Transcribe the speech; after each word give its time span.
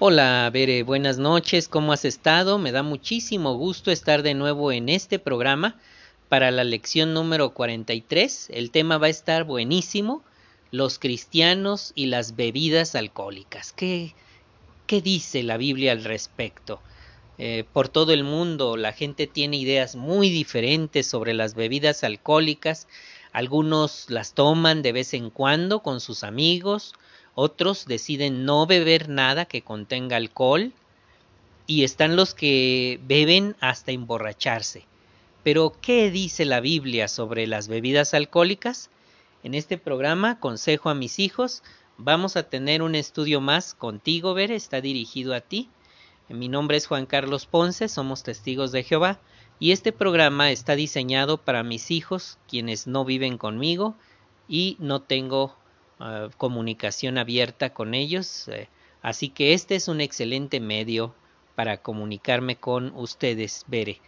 Hola, 0.00 0.48
Bere, 0.52 0.84
buenas 0.84 1.18
noches, 1.18 1.66
¿cómo 1.66 1.92
has 1.92 2.04
estado? 2.04 2.60
Me 2.60 2.70
da 2.70 2.84
muchísimo 2.84 3.54
gusto 3.54 3.90
estar 3.90 4.22
de 4.22 4.34
nuevo 4.34 4.70
en 4.70 4.88
este 4.88 5.18
programa 5.18 5.74
para 6.28 6.52
la 6.52 6.62
lección 6.62 7.14
número 7.14 7.52
43. 7.52 8.50
El 8.50 8.70
tema 8.70 8.98
va 8.98 9.08
a 9.08 9.10
estar 9.10 9.42
buenísimo, 9.42 10.22
los 10.70 11.00
cristianos 11.00 11.90
y 11.96 12.06
las 12.06 12.36
bebidas 12.36 12.94
alcohólicas. 12.94 13.72
¿Qué, 13.72 14.14
qué 14.86 15.02
dice 15.02 15.42
la 15.42 15.56
Biblia 15.56 15.90
al 15.90 16.04
respecto? 16.04 16.80
Eh, 17.38 17.64
por 17.72 17.88
todo 17.88 18.12
el 18.12 18.22
mundo 18.22 18.76
la 18.76 18.92
gente 18.92 19.26
tiene 19.26 19.56
ideas 19.56 19.96
muy 19.96 20.30
diferentes 20.30 21.08
sobre 21.08 21.34
las 21.34 21.56
bebidas 21.56 22.04
alcohólicas. 22.04 22.86
Algunos 23.32 24.08
las 24.10 24.34
toman 24.34 24.80
de 24.82 24.92
vez 24.92 25.12
en 25.12 25.30
cuando 25.30 25.82
con 25.82 25.98
sus 26.00 26.22
amigos, 26.22 26.94
otros 27.40 27.86
deciden 27.86 28.44
no 28.44 28.66
beber 28.66 29.08
nada 29.08 29.44
que 29.44 29.62
contenga 29.62 30.16
alcohol 30.16 30.72
y 31.68 31.84
están 31.84 32.16
los 32.16 32.34
que 32.34 32.98
beben 33.06 33.54
hasta 33.60 33.92
emborracharse. 33.92 34.86
Pero, 35.44 35.72
¿qué 35.80 36.10
dice 36.10 36.44
la 36.44 36.58
Biblia 36.58 37.06
sobre 37.06 37.46
las 37.46 37.68
bebidas 37.68 38.12
alcohólicas? 38.12 38.90
En 39.44 39.54
este 39.54 39.78
programa, 39.78 40.40
Consejo 40.40 40.90
a 40.90 40.96
mis 40.96 41.20
hijos, 41.20 41.62
vamos 41.96 42.36
a 42.36 42.42
tener 42.42 42.82
un 42.82 42.96
estudio 42.96 43.40
más 43.40 43.72
contigo, 43.72 44.34
Ver, 44.34 44.50
está 44.50 44.80
dirigido 44.80 45.32
a 45.32 45.40
ti. 45.40 45.68
Mi 46.28 46.48
nombre 46.48 46.76
es 46.76 46.88
Juan 46.88 47.06
Carlos 47.06 47.46
Ponce, 47.46 47.86
somos 47.86 48.24
testigos 48.24 48.72
de 48.72 48.82
Jehová, 48.82 49.20
y 49.60 49.70
este 49.70 49.92
programa 49.92 50.50
está 50.50 50.74
diseñado 50.74 51.36
para 51.38 51.62
mis 51.62 51.92
hijos, 51.92 52.36
quienes 52.48 52.88
no 52.88 53.04
viven 53.04 53.38
conmigo, 53.38 53.94
y 54.48 54.76
no 54.80 55.02
tengo 55.02 55.54
uh, 56.00 56.30
comunicación 56.36 57.18
abierta 57.18 57.72
con 57.72 57.94
ellos, 57.94 58.48
eh, 58.48 58.68
así 59.02 59.28
que 59.28 59.54
este 59.54 59.76
es 59.76 59.88
un 59.88 60.00
excelente 60.00 60.60
medio 60.60 61.14
para 61.54 61.78
comunicarme 61.78 62.56
con 62.56 62.92
ustedes, 62.94 63.64
Bere. 63.66 64.00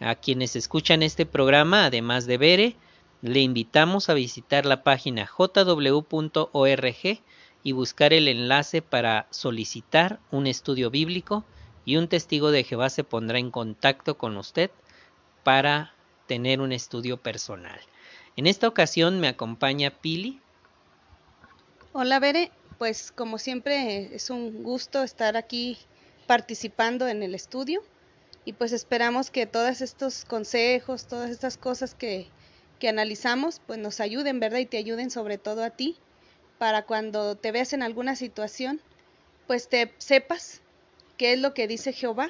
A 0.00 0.14
quienes 0.14 0.56
escuchan 0.56 1.02
este 1.02 1.26
programa, 1.26 1.86
además 1.86 2.26
de 2.26 2.38
Bere, 2.38 2.76
le 3.22 3.40
invitamos 3.40 4.08
a 4.08 4.14
visitar 4.14 4.64
la 4.64 4.82
página 4.84 5.26
jw.org 5.26 7.20
y 7.64 7.72
buscar 7.72 8.12
el 8.12 8.28
enlace 8.28 8.80
para 8.80 9.26
solicitar 9.30 10.20
un 10.30 10.46
estudio 10.46 10.90
bíblico 10.90 11.44
y 11.84 11.96
un 11.96 12.06
testigo 12.06 12.50
de 12.50 12.64
Jehová 12.64 12.90
se 12.90 13.02
pondrá 13.02 13.38
en 13.38 13.50
contacto 13.50 14.18
con 14.18 14.36
usted 14.36 14.70
para 15.42 15.94
tener 16.26 16.60
un 16.60 16.72
estudio 16.72 17.16
personal. 17.16 17.80
En 18.36 18.46
esta 18.46 18.68
ocasión 18.68 19.18
me 19.18 19.26
acompaña 19.28 19.90
Pili. 19.90 20.40
Hola 21.94 22.20
Bere, 22.20 22.50
pues 22.76 23.10
como 23.12 23.38
siempre 23.38 24.14
es 24.14 24.28
un 24.28 24.62
gusto 24.62 25.02
estar 25.02 25.38
aquí 25.38 25.78
participando 26.26 27.08
en 27.08 27.22
el 27.22 27.34
estudio 27.34 27.82
y 28.44 28.52
pues 28.52 28.72
esperamos 28.72 29.30
que 29.30 29.46
todos 29.46 29.80
estos 29.80 30.26
consejos, 30.26 31.06
todas 31.06 31.30
estas 31.30 31.56
cosas 31.56 31.94
que, 31.94 32.26
que 32.78 32.90
analizamos, 32.90 33.62
pues 33.66 33.78
nos 33.78 34.00
ayuden, 34.00 34.38
¿verdad? 34.38 34.58
Y 34.58 34.66
te 34.66 34.76
ayuden 34.76 35.10
sobre 35.10 35.38
todo 35.38 35.64
a 35.64 35.70
ti, 35.70 35.96
para 36.58 36.82
cuando 36.82 37.36
te 37.36 37.52
veas 37.52 37.72
en 37.72 37.82
alguna 37.82 38.16
situación, 38.16 38.82
pues 39.46 39.70
te 39.70 39.94
sepas 39.96 40.60
qué 41.16 41.32
es 41.32 41.38
lo 41.38 41.54
que 41.54 41.66
dice 41.66 41.94
Jehová 41.94 42.28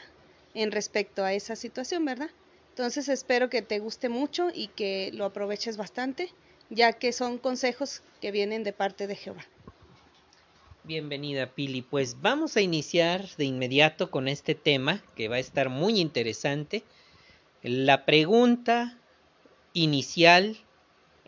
en 0.54 0.70
respecto 0.70 1.24
a 1.24 1.32
esa 1.32 1.56
situación, 1.56 2.04
¿verdad? 2.04 2.30
Entonces 2.70 3.08
espero 3.08 3.50
que 3.50 3.60
te 3.60 3.80
guste 3.80 4.08
mucho 4.08 4.50
y 4.54 4.68
que 4.68 5.10
lo 5.12 5.24
aproveches 5.24 5.76
bastante, 5.76 6.30
ya 6.70 6.92
que 6.92 7.12
son 7.12 7.38
consejos 7.38 8.02
que 8.20 8.30
vienen 8.30 8.64
de 8.64 8.72
parte 8.72 9.06
de 9.06 9.16
Jehová. 9.16 9.44
Bienvenida 10.84 11.46
Pili, 11.46 11.82
pues 11.82 12.20
vamos 12.20 12.56
a 12.56 12.60
iniciar 12.60 13.28
de 13.36 13.44
inmediato 13.44 14.10
con 14.10 14.26
este 14.26 14.54
tema 14.54 15.02
que 15.16 15.28
va 15.28 15.36
a 15.36 15.40
estar 15.40 15.68
muy 15.68 16.00
interesante. 16.00 16.82
La 17.62 18.06
pregunta 18.06 18.96
inicial 19.74 20.56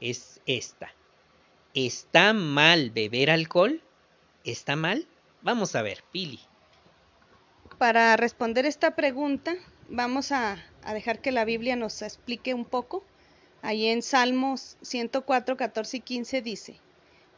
es 0.00 0.40
esta. 0.46 0.94
¿Está 1.74 2.32
mal 2.32 2.90
beber 2.90 3.30
alcohol? 3.30 3.82
¿Está 4.44 4.76
mal? 4.76 5.06
Vamos 5.42 5.76
a 5.76 5.82
ver, 5.82 6.02
Pili. 6.10 6.40
Para 7.78 8.16
responder 8.16 8.66
esta 8.66 8.96
pregunta, 8.96 9.54
vamos 9.88 10.32
a, 10.32 10.64
a 10.82 10.94
dejar 10.94 11.20
que 11.20 11.32
la 11.32 11.44
Biblia 11.44 11.76
nos 11.76 12.02
explique 12.02 12.54
un 12.54 12.64
poco. 12.64 13.04
Ahí 13.62 13.86
en 13.86 14.02
Salmos 14.02 14.76
104, 14.82 15.56
14 15.56 15.96
y 15.98 16.00
15 16.00 16.42
dice, 16.42 16.76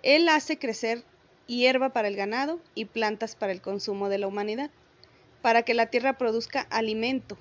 Él 0.02 0.28
hace 0.28 0.58
crecer 0.58 1.04
hierba 1.46 1.90
para 1.90 2.08
el 2.08 2.16
ganado 2.16 2.60
y 2.74 2.84
plantas 2.84 3.34
para 3.34 3.52
el 3.52 3.60
consumo 3.60 4.08
de 4.08 4.18
la 4.18 4.28
humanidad, 4.28 4.70
para 5.42 5.62
que 5.62 5.74
la 5.74 5.86
tierra 5.86 6.18
produzca 6.18 6.60
alimento, 6.70 7.36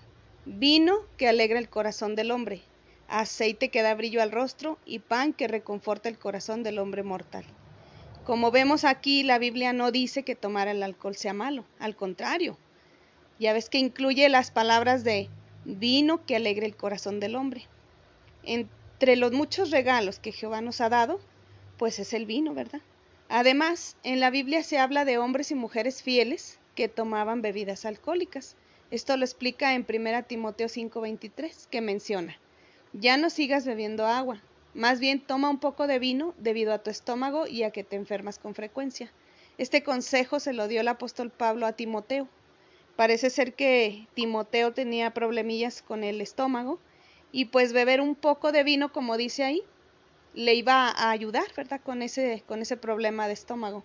vino 0.46 0.98
que 1.18 1.28
alegra 1.28 1.60
el 1.60 1.70
corazón 1.70 2.16
del 2.16 2.32
hombre, 2.32 2.62
aceite 3.08 3.70
que 3.70 3.84
da 3.84 3.94
brillo 3.94 4.22
al 4.22 4.32
rostro 4.32 4.80
y 4.86 5.00
pan 5.00 5.34
que 5.34 5.48
reconforta 5.48 6.10
el 6.10 6.18
corazón 6.18 6.64
del 6.64 6.80
hombre 6.80 7.04
mortal. 7.04 7.46
Como 8.26 8.52
vemos 8.52 8.84
aquí, 8.84 9.24
la 9.24 9.38
Biblia 9.38 9.74
no 9.74 9.92
dice 9.92 10.24
que 10.24 10.36
tomar 10.36 10.68
el 10.68 10.82
alcohol 10.84 11.16
sea 11.16 11.34
malo, 11.34 11.66
al 11.80 11.96
contrario. 11.96 12.58
Ya 13.40 13.54
ves 13.54 13.70
que 13.70 13.80
incluye 13.80 14.30
las 14.30 14.52
palabras 14.52 15.04
de 15.04 15.30
vino 15.66 16.26
que 16.26 16.36
alegre 16.36 16.66
el 16.66 16.76
corazón 16.76 17.20
del 17.20 17.36
hombre. 17.36 17.68
Entre 18.44 19.16
los 19.16 19.32
muchos 19.32 19.72
regalos 19.72 20.20
que 20.20 20.32
Jehová 20.32 20.62
nos 20.62 20.82
ha 20.82 20.90
dado, 20.90 21.20
pues 21.78 22.00
es 22.00 22.14
el 22.14 22.26
vino, 22.26 22.54
¿verdad? 22.54 22.82
Además, 23.30 23.96
en 24.04 24.20
la 24.20 24.30
Biblia 24.30 24.64
se 24.64 24.78
habla 24.78 25.06
de 25.06 25.18
hombres 25.18 25.52
y 25.52 25.56
mujeres 25.56 26.04
fieles 26.04 26.60
que 26.76 26.88
tomaban 26.88 27.42
bebidas 27.42 27.86
alcohólicas. 27.86 28.56
Esto 28.92 29.16
lo 29.16 29.24
explica 29.24 29.74
en 29.74 29.86
1 29.86 30.24
Timoteo 30.24 30.68
5:23, 30.68 31.68
que 31.68 31.82
menciona, 31.82 32.38
ya 32.94 33.16
no 33.18 33.30
sigas 33.30 33.66
bebiendo 33.66 34.06
agua, 34.06 34.42
más 34.74 35.00
bien 35.00 35.20
toma 35.20 35.50
un 35.50 35.60
poco 35.60 35.88
de 35.88 36.00
vino 36.00 36.34
debido 36.38 36.74
a 36.74 36.80
tu 36.80 36.90
estómago 36.90 37.48
y 37.48 37.64
a 37.64 37.72
que 37.72 37.84
te 37.84 37.96
enfermas 37.96 38.40
con 38.40 38.56
frecuencia. 38.56 39.12
Este 39.58 39.84
consejo 39.84 40.40
se 40.40 40.54
lo 40.54 40.68
dio 40.68 40.82
el 40.82 40.88
apóstol 40.88 41.30
Pablo 41.30 41.66
a 41.66 41.74
Timoteo. 41.74 42.28
Parece 42.96 43.30
ser 43.30 43.54
que 43.54 44.08
Timoteo 44.14 44.74
tenía 44.74 45.14
problemillas 45.14 45.82
con 45.82 46.04
el 46.04 46.22
estómago 46.22 46.80
y 47.32 47.46
pues 47.46 47.74
beber 47.74 48.02
un 48.02 48.16
poco 48.16 48.52
de 48.52 48.64
vino, 48.64 48.92
como 48.92 49.18
dice 49.18 49.44
ahí, 49.44 49.64
le 50.34 50.54
iba 50.56 50.90
a 50.90 51.12
ayudar, 51.12 51.46
¿verdad? 51.56 51.82
Con 51.84 52.02
ese, 52.02 52.44
con 52.48 52.62
ese 52.62 52.78
problema 52.78 53.28
de 53.28 53.34
estómago. 53.34 53.84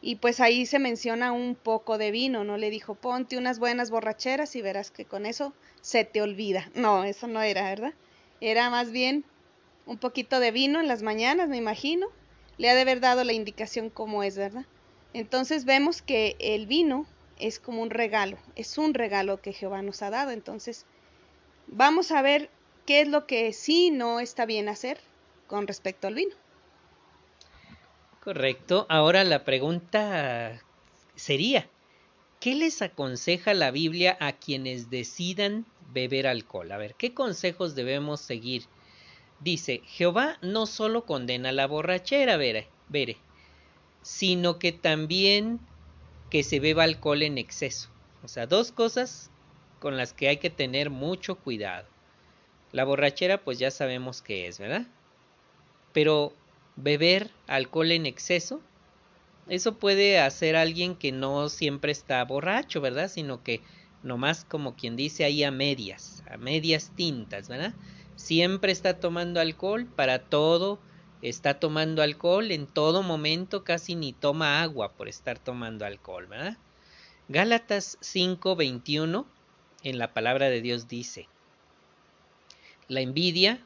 Y 0.00 0.16
pues 0.16 0.40
ahí 0.40 0.66
se 0.66 0.78
menciona 0.78 1.32
un 1.32 1.54
poco 1.54 1.96
de 1.96 2.10
vino, 2.10 2.44
¿no? 2.44 2.56
Le 2.56 2.70
dijo, 2.70 2.94
ponte 2.94 3.38
unas 3.38 3.58
buenas 3.58 3.90
borracheras 3.90 4.56
y 4.56 4.62
verás 4.62 4.90
que 4.90 5.04
con 5.04 5.26
eso 5.26 5.54
se 5.80 6.04
te 6.04 6.20
olvida. 6.20 6.70
No, 6.74 7.04
eso 7.04 7.28
no 7.28 7.40
era, 7.40 7.62
¿verdad? 7.62 7.94
Era 8.40 8.68
más 8.68 8.90
bien 8.90 9.24
un 9.86 9.98
poquito 9.98 10.40
de 10.40 10.50
vino 10.50 10.80
en 10.80 10.88
las 10.88 11.02
mañanas, 11.02 11.48
me 11.48 11.56
imagino. 11.56 12.08
Le 12.58 12.68
ha 12.68 12.74
de 12.74 12.82
haber 12.82 13.00
dado 13.00 13.22
la 13.24 13.32
indicación 13.32 13.90
cómo 13.90 14.22
es, 14.22 14.36
¿verdad? 14.36 14.66
Entonces 15.14 15.64
vemos 15.64 16.02
que 16.02 16.36
el 16.40 16.66
vino 16.66 17.06
es 17.38 17.60
como 17.60 17.82
un 17.82 17.90
regalo, 17.90 18.38
es 18.56 18.78
un 18.78 18.94
regalo 18.94 19.40
que 19.40 19.52
Jehová 19.52 19.82
nos 19.82 20.02
ha 20.02 20.10
dado. 20.10 20.30
Entonces, 20.30 20.86
vamos 21.66 22.10
a 22.10 22.22
ver 22.22 22.50
qué 22.86 23.02
es 23.02 23.08
lo 23.08 23.26
que 23.26 23.52
sí 23.52 23.90
no 23.90 24.20
está 24.20 24.46
bien 24.46 24.68
hacer 24.68 24.98
con 25.46 25.66
respecto 25.66 26.06
al 26.06 26.14
vino. 26.14 26.34
Correcto. 28.22 28.86
Ahora 28.88 29.24
la 29.24 29.44
pregunta 29.44 30.62
sería, 31.16 31.68
¿qué 32.40 32.54
les 32.54 32.80
aconseja 32.80 33.52
la 33.52 33.70
Biblia 33.70 34.16
a 34.20 34.32
quienes 34.32 34.90
decidan 34.90 35.66
beber 35.92 36.26
alcohol? 36.26 36.70
A 36.72 36.78
ver, 36.78 36.94
¿qué 36.94 37.14
consejos 37.14 37.74
debemos 37.74 38.20
seguir? 38.20 38.64
Dice, 39.40 39.82
Jehová 39.86 40.38
no 40.40 40.66
solo 40.66 41.04
condena 41.04 41.50
la 41.50 41.66
borrachera, 41.66 42.36
vere, 42.36 42.68
vere, 42.88 43.16
sino 44.02 44.60
que 44.60 44.70
también 44.70 45.58
que 46.30 46.44
se 46.44 46.60
beba 46.60 46.84
alcohol 46.84 47.22
en 47.22 47.38
exceso. 47.38 47.90
O 48.22 48.28
sea, 48.28 48.46
dos 48.46 48.70
cosas 48.70 49.30
con 49.80 49.96
las 49.96 50.12
que 50.12 50.28
hay 50.28 50.36
que 50.36 50.48
tener 50.48 50.90
mucho 50.90 51.34
cuidado. 51.34 51.91
La 52.72 52.84
borrachera, 52.84 53.38
pues 53.38 53.58
ya 53.58 53.70
sabemos 53.70 54.22
qué 54.22 54.46
es, 54.46 54.58
¿verdad? 54.58 54.86
Pero 55.92 56.32
beber 56.76 57.30
alcohol 57.46 57.92
en 57.92 58.06
exceso, 58.06 58.60
eso 59.48 59.74
puede 59.74 60.18
hacer 60.18 60.56
alguien 60.56 60.96
que 60.96 61.12
no 61.12 61.48
siempre 61.48 61.92
está 61.92 62.24
borracho, 62.24 62.80
¿verdad? 62.80 63.08
Sino 63.08 63.42
que 63.42 63.60
nomás 64.02 64.44
como 64.44 64.74
quien 64.74 64.96
dice 64.96 65.24
ahí 65.24 65.44
a 65.44 65.50
medias, 65.50 66.22
a 66.30 66.36
medias 66.36 66.92
tintas, 66.96 67.48
¿verdad? 67.48 67.74
Siempre 68.16 68.72
está 68.72 69.00
tomando 69.00 69.40
alcohol 69.40 69.86
para 69.86 70.20
todo, 70.20 70.78
está 71.22 71.60
tomando 71.60 72.02
alcohol 72.02 72.50
en 72.50 72.66
todo 72.66 73.02
momento, 73.02 73.64
casi 73.64 73.94
ni 73.94 74.12
toma 74.12 74.62
agua 74.62 74.92
por 74.92 75.08
estar 75.08 75.38
tomando 75.38 75.84
alcohol, 75.84 76.26
¿verdad? 76.26 76.56
Gálatas 77.28 77.98
5:21 78.00 79.26
en 79.82 79.98
la 79.98 80.12
palabra 80.12 80.48
de 80.48 80.60
Dios 80.60 80.88
dice, 80.88 81.28
la 82.88 83.00
envidia 83.00 83.60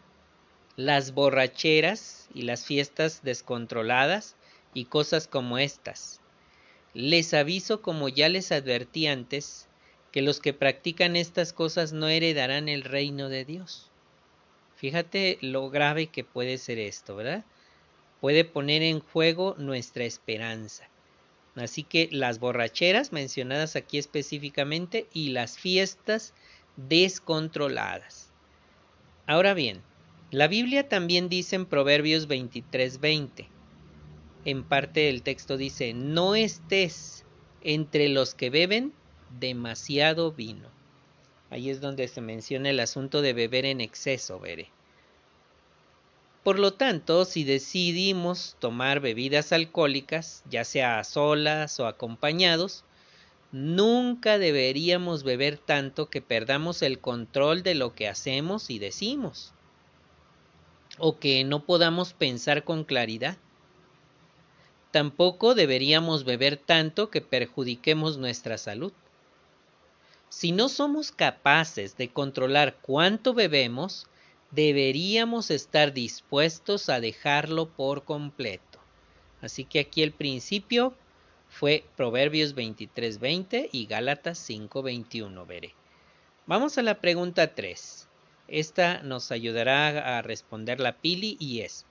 las 0.77 1.15
borracheras 1.15 2.29
y 2.35 2.43
las 2.43 2.67
fiestas 2.67 3.23
descontroladas 3.23 4.37
y 4.75 4.85
cosas 4.85 5.27
como 5.27 5.59
estas. 5.59 6.21
Les 6.93 7.33
aviso, 7.33 7.81
como 7.81 8.09
ya 8.09 8.29
les 8.29 8.53
advertí 8.53 9.07
antes, 9.07 9.69
que 10.13 10.21
los 10.23 10.41
que 10.41 10.53
practican 10.53 11.17
estas 11.17 11.53
cosas 11.53 11.93
no 11.93 12.09
heredarán 12.09 12.69
el 12.69 12.85
reino 12.85 13.29
de 13.29 13.45
Dios. 13.47 13.91
Fíjate 14.77 15.39
lo 15.41 15.71
grave 15.71 16.09
que 16.09 16.25
puede 16.25 16.59
ser 16.59 16.79
esto, 16.79 17.17
¿verdad? 17.17 17.45
Puede 18.21 18.45
poner 18.45 18.83
en 18.83 19.01
juego 19.01 19.55
nuestra 19.59 20.05
esperanza. 20.05 20.89
Así 21.55 21.83
que 21.85 22.11
las 22.13 22.39
borracheras 22.39 23.13
mencionadas 23.13 23.77
aquí 23.77 23.97
específicamente 23.97 25.07
y 25.15 25.31
las 25.31 25.59
fiestas 25.59 26.35
descontroladas. 26.77 28.31
Ahora 29.27 29.55
bien, 29.55 29.83
la 30.31 30.47
Biblia 30.47 30.89
también 30.89 31.29
dice 31.29 31.57
en 31.57 31.67
Proverbios 31.67 32.29
23:20, 32.29 33.49
en 34.45 34.63
parte 34.63 35.01
del 35.01 35.23
texto 35.23 35.57
dice, 35.57 35.95
no 35.95 36.37
estés 36.37 37.25
entre 37.63 38.09
los 38.09 38.35
que 38.35 38.51
beben 38.51 38.93
demasiado 39.41 40.31
vino. 40.31 40.69
Ahí 41.51 41.71
es 41.71 41.81
donde 41.81 42.07
se 42.07 42.21
menciona 42.21 42.71
el 42.71 42.79
asunto 42.79 43.21
de 43.21 43.33
beber 43.33 43.67
en 43.67 43.81
exceso, 43.81 44.39
veré. 44.39 44.71
Por 46.45 46.61
lo 46.61 46.75
tanto, 46.75 47.25
si 47.25 47.43
decidimos 47.43 48.57
tomar 48.61 49.01
bebidas 49.01 49.51
alcohólicas, 49.51 50.45
ya 50.49 50.63
sea 50.63 51.01
a 51.01 51.05
solas 51.05 51.81
o 51.81 51.89
acompañados, 51.89 52.85
nunca 53.57 54.39
deberíamos 54.39 55.23
beber 55.23 55.57
tanto 55.57 56.11
que 56.11 56.21
perdamos 56.21 56.83
el 56.83 56.99
control 56.99 57.63
de 57.63 57.75
lo 57.75 57.95
que 57.95 58.07
hacemos 58.07 58.69
y 58.69 58.79
decimos, 58.79 59.55
o 60.99 61.19
que 61.19 61.43
no 61.43 61.65
podamos 61.65 62.13
pensar 62.13 62.65
con 62.65 62.85
claridad. 62.85 63.39
Tampoco 64.91 65.55
deberíamos 65.55 66.25
beber 66.25 66.59
tanto 66.59 67.09
que 67.09 67.23
perjudiquemos 67.23 68.19
nuestra 68.19 68.59
salud. 68.59 68.93
Si 70.29 70.53
no 70.53 70.69
somos 70.69 71.11
capaces 71.11 71.97
de 71.97 72.11
controlar 72.11 72.77
cuánto 72.83 73.33
bebemos, 73.33 74.07
deberíamos 74.51 75.51
estar 75.51 75.95
dispuestos 75.95 76.91
a 76.91 77.01
dejarlo 77.01 77.71
por 77.71 78.05
completo. 78.05 78.81
Así 79.41 79.65
que 79.65 79.81
aquí 79.81 80.03
el 80.03 80.13
principio 80.13 80.95
fue 81.59 81.85
Proverbios 81.97 82.55
23:20 82.55 83.71
y 83.73 83.87
Gálatas 83.87 84.39
5:21, 84.39 85.47
veré. 85.47 85.73
Vamos 86.47 86.77
a 86.77 86.83
la 86.83 87.01
pregunta 87.01 87.55
3. 87.55 88.09
Esta 88.47 89.03
nos 89.03 89.33
ayudará 89.33 90.19
a 90.19 90.23
responder 90.23 90.81
la 90.81 90.99
Pili 90.99 91.39
y 91.41 91.63
es, 91.63 91.87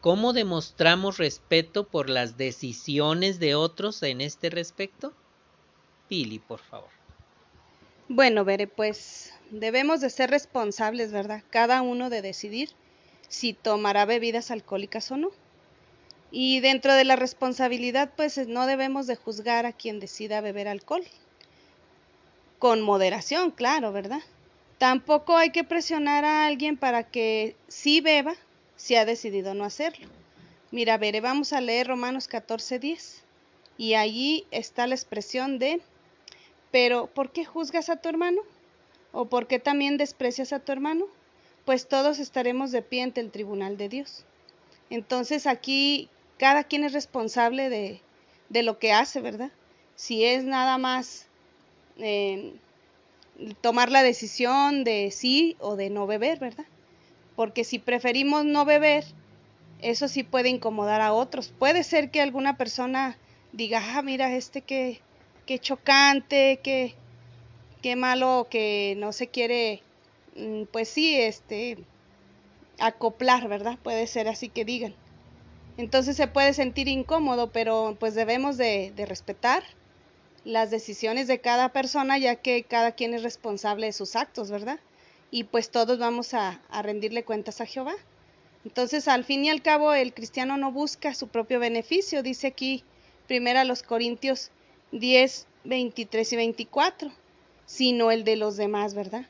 ¿cómo 0.00 0.32
demostramos 0.32 1.18
respeto 1.18 1.86
por 1.86 2.10
las 2.10 2.36
decisiones 2.36 3.38
de 3.38 3.54
otros 3.54 4.02
en 4.02 4.20
este 4.20 4.50
respecto? 4.50 5.14
Pili, 6.08 6.40
por 6.40 6.58
favor. 6.58 6.90
Bueno, 8.08 8.44
Veré, 8.44 8.66
pues 8.66 9.32
debemos 9.50 10.00
de 10.00 10.10
ser 10.10 10.30
responsables, 10.30 11.12
¿verdad? 11.12 11.44
Cada 11.50 11.80
uno 11.80 12.10
de 12.10 12.22
decidir 12.22 12.70
si 13.28 13.52
tomará 13.54 14.04
bebidas 14.04 14.50
alcohólicas 14.50 15.12
o 15.12 15.16
no. 15.16 15.30
Y 16.30 16.60
dentro 16.60 16.94
de 16.94 17.04
la 17.04 17.16
responsabilidad, 17.16 18.10
pues 18.16 18.46
no 18.48 18.66
debemos 18.66 19.06
de 19.06 19.16
juzgar 19.16 19.66
a 19.66 19.72
quien 19.72 20.00
decida 20.00 20.40
beber 20.40 20.68
alcohol. 20.68 21.04
Con 22.58 22.82
moderación, 22.82 23.50
claro, 23.50 23.92
¿verdad? 23.92 24.22
Tampoco 24.78 25.36
hay 25.36 25.50
que 25.50 25.64
presionar 25.64 26.24
a 26.24 26.46
alguien 26.46 26.76
para 26.76 27.04
que 27.04 27.56
sí 27.68 28.00
beba 28.00 28.34
si 28.76 28.94
ha 28.94 29.04
decidido 29.04 29.54
no 29.54 29.64
hacerlo. 29.64 30.06
Mira, 30.70 30.98
veré, 30.98 31.20
vamos 31.20 31.52
a 31.52 31.60
leer 31.60 31.86
Romanos 31.86 32.28
14:10. 32.28 33.22
Y 33.78 33.94
allí 33.94 34.46
está 34.50 34.86
la 34.86 34.94
expresión 34.94 35.58
de 35.58 35.80
pero, 36.70 37.06
¿por 37.06 37.30
qué 37.30 37.44
juzgas 37.46 37.88
a 37.88 37.96
tu 37.96 38.08
hermano? 38.08 38.42
¿O 39.12 39.24
por 39.24 39.46
qué 39.46 39.58
también 39.58 39.96
desprecias 39.96 40.52
a 40.52 40.60
tu 40.60 40.72
hermano? 40.72 41.06
Pues 41.64 41.88
todos 41.88 42.18
estaremos 42.18 42.70
de 42.70 42.82
pie 42.82 43.02
ante 43.02 43.22
el 43.22 43.30
tribunal 43.30 43.78
de 43.78 43.88
Dios. 43.88 44.24
Entonces 44.90 45.46
aquí 45.46 46.10
cada 46.38 46.64
quien 46.64 46.84
es 46.84 46.92
responsable 46.92 47.68
de, 47.68 48.00
de 48.48 48.62
lo 48.62 48.78
que 48.78 48.92
hace, 48.92 49.20
¿verdad? 49.20 49.50
Si 49.94 50.24
es 50.24 50.44
nada 50.44 50.78
más 50.78 51.26
eh, 51.98 52.54
tomar 53.60 53.90
la 53.90 54.02
decisión 54.02 54.84
de 54.84 55.10
sí 55.10 55.56
o 55.60 55.76
de 55.76 55.90
no 55.90 56.06
beber, 56.06 56.38
¿verdad? 56.38 56.66
Porque 57.34 57.64
si 57.64 57.78
preferimos 57.78 58.44
no 58.44 58.64
beber, 58.64 59.04
eso 59.82 60.08
sí 60.08 60.22
puede 60.22 60.48
incomodar 60.48 61.00
a 61.00 61.12
otros. 61.12 61.52
Puede 61.58 61.84
ser 61.84 62.10
que 62.10 62.20
alguna 62.20 62.56
persona 62.56 63.18
diga, 63.52 63.82
ah, 63.94 64.02
mira, 64.02 64.34
este 64.34 64.62
que 64.62 65.00
qué 65.46 65.58
chocante, 65.58 66.60
qué, 66.62 66.94
qué 67.80 67.96
malo 67.96 68.48
que 68.50 68.94
no 68.98 69.12
se 69.12 69.28
quiere, 69.28 69.82
mm, 70.36 70.64
pues 70.72 70.88
sí, 70.88 71.16
este, 71.18 71.78
acoplar, 72.78 73.48
¿verdad? 73.48 73.78
Puede 73.82 74.06
ser 74.06 74.28
así 74.28 74.48
que 74.48 74.64
digan. 74.64 74.94
Entonces 75.78 76.16
se 76.16 76.26
puede 76.26 76.54
sentir 76.54 76.88
incómodo, 76.88 77.50
pero 77.52 77.96
pues 78.00 78.14
debemos 78.14 78.56
de, 78.56 78.92
respetar 78.96 79.62
las 80.44 80.70
decisiones 80.70 81.26
de 81.26 81.40
cada 81.40 81.70
persona, 81.70 82.18
ya 82.18 82.36
que 82.36 82.62
cada 82.62 82.92
quien 82.92 83.12
es 83.12 83.22
responsable 83.22 83.86
de 83.86 83.92
sus 83.92 84.16
actos, 84.16 84.50
¿verdad? 84.50 84.80
Y 85.30 85.44
pues 85.44 85.70
todos 85.70 85.98
vamos 85.98 86.32
a, 86.32 86.62
rendirle 86.82 87.24
cuentas 87.24 87.60
a 87.60 87.66
Jehová. 87.66 87.94
Entonces, 88.64 89.06
al 89.06 89.24
fin 89.24 89.44
y 89.44 89.50
al 89.50 89.62
cabo, 89.62 89.92
el 89.92 90.14
cristiano 90.14 90.56
no 90.56 90.72
busca 90.72 91.14
su 91.14 91.28
propio 91.28 91.60
beneficio, 91.60 92.22
dice 92.22 92.48
aquí 92.48 92.82
primero 93.26 93.60
a 93.60 93.64
los 93.64 93.82
Corintios 93.82 94.50
10, 94.92 95.46
23 95.64 96.32
y 96.32 96.36
24, 96.36 97.12
sino 97.66 98.10
el 98.10 98.24
de 98.24 98.36
los 98.36 98.56
demás, 98.56 98.94
¿verdad? 98.94 99.26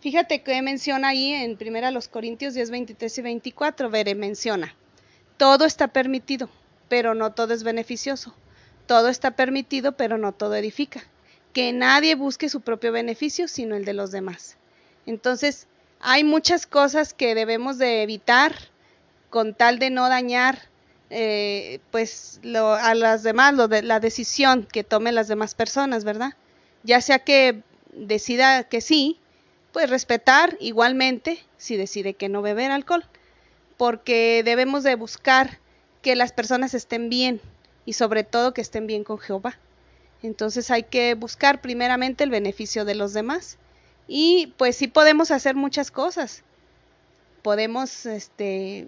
Fíjate 0.00 0.42
que 0.42 0.62
menciona 0.62 1.08
ahí 1.08 1.32
en 1.32 1.58
1 1.60 2.00
Corintios 2.10 2.54
10, 2.54 2.70
23 2.70 3.18
y 3.18 3.22
24, 3.22 3.90
veré, 3.90 4.14
menciona, 4.14 4.74
todo 5.36 5.64
está 5.64 5.88
permitido, 5.88 6.48
pero 6.88 7.14
no 7.14 7.32
todo 7.32 7.54
es 7.54 7.62
beneficioso. 7.62 8.34
Todo 8.86 9.08
está 9.08 9.32
permitido, 9.32 9.92
pero 9.92 10.18
no 10.18 10.32
todo 10.32 10.54
edifica. 10.54 11.02
Que 11.52 11.72
nadie 11.72 12.14
busque 12.14 12.48
su 12.48 12.60
propio 12.60 12.92
beneficio, 12.92 13.48
sino 13.48 13.76
el 13.76 13.84
de 13.84 13.92
los 13.92 14.10
demás. 14.10 14.56
Entonces, 15.06 15.66
hay 16.00 16.24
muchas 16.24 16.66
cosas 16.66 17.14
que 17.14 17.34
debemos 17.34 17.78
de 17.78 18.02
evitar 18.02 18.54
con 19.30 19.54
tal 19.54 19.78
de 19.78 19.90
no 19.90 20.08
dañar 20.08 20.58
eh, 21.14 21.80
pues 21.90 22.40
lo, 22.42 22.72
a 22.72 22.94
las 22.94 23.22
demás, 23.22 23.54
lo 23.54 23.68
de, 23.68 23.82
la 23.82 24.00
decisión 24.00 24.66
que 24.70 24.82
tomen 24.82 25.14
las 25.14 25.28
demás 25.28 25.54
personas, 25.54 26.04
¿verdad? 26.04 26.32
Ya 26.84 27.02
sea 27.02 27.18
que 27.18 27.62
decida 27.92 28.64
que 28.64 28.80
sí, 28.80 29.20
pues 29.72 29.90
respetar 29.90 30.56
igualmente 30.58 31.38
si 31.58 31.76
decide 31.76 32.14
que 32.14 32.30
no 32.30 32.40
beber 32.40 32.70
alcohol, 32.70 33.04
porque 33.82 34.42
debemos 34.44 34.84
de 34.84 34.94
buscar 34.94 35.58
que 36.02 36.14
las 36.14 36.32
personas 36.32 36.72
estén 36.72 37.08
bien 37.08 37.40
y 37.84 37.94
sobre 37.94 38.22
todo 38.22 38.54
que 38.54 38.60
estén 38.60 38.86
bien 38.86 39.02
con 39.02 39.18
Jehová. 39.18 39.58
Entonces 40.22 40.70
hay 40.70 40.84
que 40.84 41.14
buscar 41.14 41.60
primeramente 41.60 42.22
el 42.22 42.30
beneficio 42.30 42.84
de 42.84 42.94
los 42.94 43.12
demás 43.12 43.58
y 44.06 44.54
pues 44.56 44.76
sí 44.76 44.86
podemos 44.86 45.32
hacer 45.32 45.56
muchas 45.56 45.90
cosas. 45.90 46.44
Podemos 47.42 48.06
este 48.06 48.86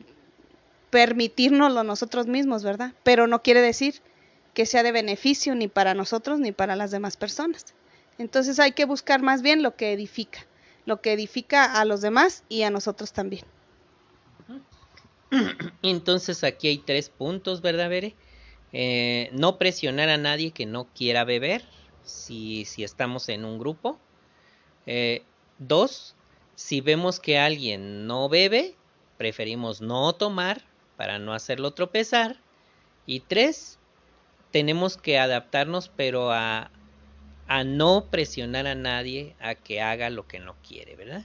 permitírnoslo 0.90 1.82
nosotros 1.82 2.28
mismos, 2.28 2.62
¿verdad? 2.62 2.92
Pero 3.02 3.26
no 3.26 3.42
quiere 3.42 3.62
decir 3.62 4.00
que 4.52 4.64
sea 4.64 4.84
de 4.84 4.92
beneficio 4.92 5.56
ni 5.56 5.66
para 5.66 5.94
nosotros 5.94 6.38
ni 6.38 6.52
para 6.52 6.76
las 6.76 6.92
demás 6.92 7.16
personas. 7.16 7.64
Entonces 8.16 8.60
hay 8.60 8.70
que 8.70 8.84
buscar 8.84 9.22
más 9.22 9.42
bien 9.42 9.64
lo 9.64 9.74
que 9.74 9.92
edifica, 9.92 10.46
lo 10.86 11.00
que 11.00 11.14
edifica 11.14 11.64
a 11.64 11.84
los 11.84 12.00
demás 12.00 12.44
y 12.48 12.62
a 12.62 12.70
nosotros 12.70 13.12
también. 13.12 13.44
Entonces 15.82 16.44
aquí 16.44 16.68
hay 16.68 16.78
tres 16.78 17.08
puntos, 17.08 17.60
¿verdad, 17.60 17.88
Bere? 17.88 18.14
Eh, 18.72 19.30
no 19.32 19.58
presionar 19.58 20.08
a 20.08 20.18
nadie 20.18 20.50
que 20.50 20.66
no 20.66 20.88
quiera 20.94 21.24
beber, 21.24 21.64
si, 22.02 22.66
estamos 22.78 23.28
en 23.28 23.44
un 23.44 23.58
grupo. 23.58 23.98
Eh, 24.86 25.22
dos, 25.58 26.14
si 26.54 26.80
vemos 26.80 27.20
que 27.20 27.38
alguien 27.38 28.06
no 28.06 28.28
bebe, 28.28 28.76
preferimos 29.16 29.80
no 29.80 30.12
tomar 30.12 30.62
para 30.96 31.18
no 31.18 31.32
hacerlo 31.32 31.72
tropezar. 31.72 32.36
Y 33.06 33.20
tres, 33.20 33.78
tenemos 34.50 34.96
que 34.96 35.18
adaptarnos 35.18 35.88
pero 35.88 36.32
a, 36.32 36.70
a 37.46 37.64
no 37.64 38.06
presionar 38.10 38.66
a 38.66 38.74
nadie 38.74 39.36
a 39.40 39.54
que 39.54 39.80
haga 39.80 40.10
lo 40.10 40.26
que 40.26 40.40
no 40.40 40.56
quiere, 40.66 40.96
¿verdad? 40.96 41.24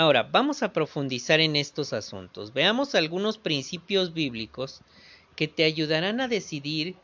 Ahora, 0.00 0.22
vamos 0.22 0.62
a 0.62 0.72
profundizar 0.72 1.40
en 1.40 1.56
estos 1.56 1.92
asuntos. 1.92 2.54
Veamos 2.54 2.94
algunos 2.94 3.36
principios 3.36 4.14
bíblicos 4.14 4.80
que 5.36 5.46
te 5.46 5.62
ayudarán 5.62 6.22
a 6.22 6.26
decidir 6.26 6.96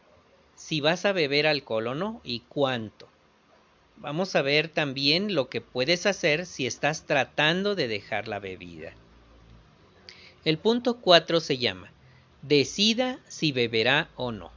si 0.54 0.80
vas 0.80 1.04
a 1.04 1.12
beber 1.12 1.46
alcohol 1.46 1.88
o 1.88 1.94
no 1.94 2.22
y 2.24 2.40
cuánto. 2.48 3.06
Vamos 3.98 4.34
a 4.34 4.40
ver 4.40 4.70
también 4.70 5.34
lo 5.34 5.50
que 5.50 5.60
puedes 5.60 6.06
hacer 6.06 6.46
si 6.46 6.66
estás 6.66 7.04
tratando 7.04 7.74
de 7.74 7.86
dejar 7.86 8.28
la 8.28 8.38
bebida. 8.38 8.94
El 10.46 10.56
punto 10.56 10.96
4 10.96 11.40
se 11.40 11.58
llama 11.58 11.92
Decida 12.40 13.18
si 13.28 13.52
beberá 13.52 14.08
o 14.16 14.32
no. 14.32 14.50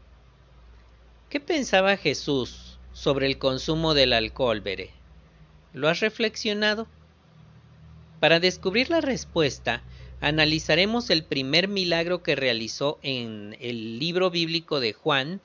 ¿Qué 1.29 1.41
pensaba 1.41 1.97
Jesús 1.97 2.79
sobre 2.93 3.27
el 3.27 3.37
consumo 3.37 3.93
del 3.93 4.13
alcohol, 4.13 4.61
Veré? 4.61 4.91
¿Lo 5.73 5.89
has 5.89 5.99
reflexionado? 5.99 6.87
Para 8.19 8.41
descubrir 8.41 8.89
la 8.89 8.99
respuesta, 8.99 9.81
analizaremos 10.19 11.09
el 11.09 11.23
primer 11.23 11.69
milagro 11.69 12.21
que 12.21 12.35
realizó 12.35 12.99
en 13.01 13.55
el 13.61 13.97
libro 13.97 14.29
bíblico 14.29 14.81
de 14.81 14.91
Juan 14.91 15.39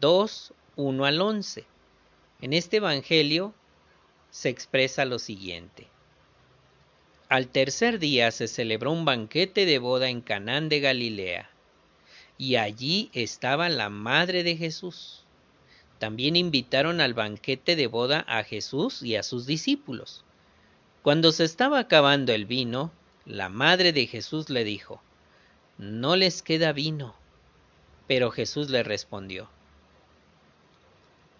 2, 0.00 0.52
1 0.76 1.04
al 1.06 1.20
11. 1.22 1.64
En 2.42 2.52
este 2.52 2.76
Evangelio 2.76 3.54
se 4.30 4.50
expresa 4.50 5.06
lo 5.06 5.18
siguiente. 5.18 5.86
Al 7.30 7.48
tercer 7.48 7.98
día 7.98 8.30
se 8.32 8.48
celebró 8.48 8.92
un 8.92 9.06
banquete 9.06 9.64
de 9.64 9.78
boda 9.78 10.10
en 10.10 10.20
Canaán 10.20 10.68
de 10.68 10.80
Galilea, 10.80 11.48
y 12.36 12.56
allí 12.56 13.08
estaba 13.14 13.70
la 13.70 13.88
madre 13.88 14.42
de 14.42 14.58
Jesús. 14.58 15.24
También 15.98 16.36
invitaron 16.36 17.00
al 17.00 17.14
banquete 17.14 17.76
de 17.76 17.86
boda 17.86 18.26
a 18.28 18.44
Jesús 18.44 19.02
y 19.02 19.16
a 19.16 19.22
sus 19.22 19.46
discípulos. 19.46 20.22
Cuando 21.04 21.32
se 21.32 21.44
estaba 21.44 21.80
acabando 21.80 22.32
el 22.32 22.46
vino, 22.46 22.90
la 23.26 23.50
madre 23.50 23.92
de 23.92 24.06
Jesús 24.06 24.48
le 24.48 24.64
dijo, 24.64 25.02
No 25.76 26.16
les 26.16 26.40
queda 26.40 26.72
vino. 26.72 27.14
Pero 28.08 28.30
Jesús 28.30 28.70
le 28.70 28.82
respondió, 28.82 29.50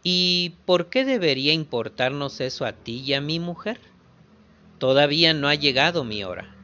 ¿Y 0.02 0.52
por 0.66 0.90
qué 0.90 1.06
debería 1.06 1.54
importarnos 1.54 2.42
eso 2.42 2.66
a 2.66 2.74
ti 2.74 3.00
y 3.06 3.14
a 3.14 3.22
mi 3.22 3.40
mujer? 3.40 3.80
Todavía 4.78 5.32
no 5.32 5.48
ha 5.48 5.54
llegado 5.54 6.04
mi 6.04 6.24
hora. 6.24 6.54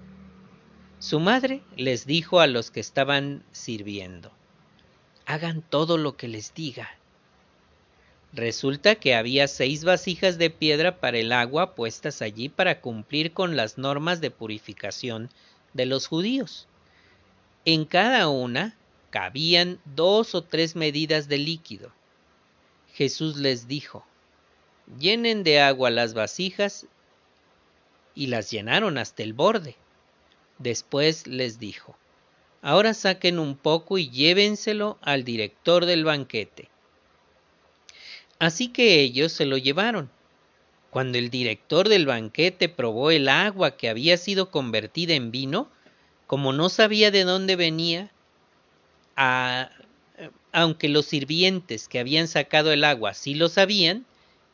Su 0.99 1.21
madre 1.21 1.63
les 1.77 2.05
dijo 2.05 2.41
a 2.41 2.47
los 2.47 2.71
que 2.71 2.81
estaban 2.81 3.43
sirviendo, 3.51 4.31
hagan 5.25 5.63
todo 5.63 5.97
lo 5.97 6.19
que 6.19 6.29
les 6.29 6.53
diga. 6.53 7.00
Resulta 8.33 8.95
que 8.95 9.17
había 9.17 9.49
seis 9.49 9.83
vasijas 9.83 10.39
de 10.39 10.51
piedra 10.51 11.01
para 11.01 11.19
el 11.19 11.33
agua 11.33 11.75
puestas 11.75 12.23
allí 12.23 12.49
para 12.49 12.81
cumplir 12.81 13.33
con 13.33 13.57
las 13.57 13.77
normas 13.77 14.21
de 14.21 14.31
purificación 14.31 15.31
de 15.73 15.87
los 15.87 16.07
judíos. 16.07 16.69
En 17.65 17.85
cada 17.85 18.29
una 18.29 18.77
cabían 19.11 19.81
dos 19.85 20.37
o 20.37 20.45
tres 20.45 20.77
medidas 20.77 21.29
de 21.29 21.39
líquido. 21.39 21.93
Jesús 22.95 23.37
les 23.37 23.67
dijo, 23.67 24.05
llenen 24.99 25.43
de 25.43 25.61
agua 25.61 25.91
las 25.91 26.15
vasijas 26.15 26.87
y 28.15 28.29
las 28.29 28.51
llenaron 28.51 28.97
hasta 28.97 29.25
el 29.25 29.33
borde. 29.33 29.75
Después 30.59 31.27
les 31.27 31.59
dijo, 31.59 31.97
ahora 32.63 32.95
saquen 32.95 33.41
un 33.41 33.57
poco 33.57 33.99
y 33.99 34.09
llévenselo 34.09 34.99
al 35.03 35.25
director 35.25 35.85
del 35.85 36.05
banquete. 36.05 36.70
Así 38.41 38.69
que 38.69 39.01
ellos 39.01 39.33
se 39.33 39.45
lo 39.45 39.59
llevaron. 39.59 40.11
Cuando 40.89 41.19
el 41.19 41.29
director 41.31 41.89
del 41.89 42.07
banquete 42.07 42.71
probó 42.71 43.11
el 43.11 43.29
agua 43.29 43.77
que 43.77 43.91
había 43.91 44.17
sido 44.17 44.51
convertida 44.51 45.15
en 45.15 45.31
vino, 45.31 45.71
como 46.27 46.53
no 46.55 46.71
sabía 46.71 47.11
de 47.11 47.25
dónde 47.25 47.55
venía, 47.55 48.11
a, 49.15 49.71
aunque 50.53 50.89
los 50.89 51.05
sirvientes 51.05 51.87
que 51.87 51.99
habían 51.99 52.29
sacado 52.29 52.73
el 52.73 52.83
agua 52.85 53.13
sí 53.13 53.35
lo 53.35 53.51
sabían, 53.51 54.07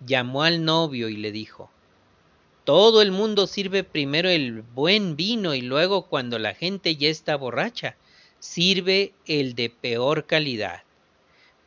llamó 0.05 0.43
al 0.43 0.65
novio 0.65 1.09
y 1.09 1.17
le 1.17 1.31
dijo, 1.31 1.71
Todo 2.65 3.03
el 3.03 3.13
mundo 3.13 3.47
sirve 3.47 3.85
primero 3.85 4.29
el 4.29 4.63
buen 4.63 5.15
vino 5.15 5.55
y 5.55 5.61
luego 5.61 6.07
cuando 6.07 6.41
la 6.41 6.55
gente 6.55 6.97
ya 6.97 7.09
está 7.09 7.37
borracha, 7.37 7.97
sirve 8.41 9.15
el 9.27 9.55
de 9.55 9.71
peor 9.71 10.27
calidad. 10.27 10.86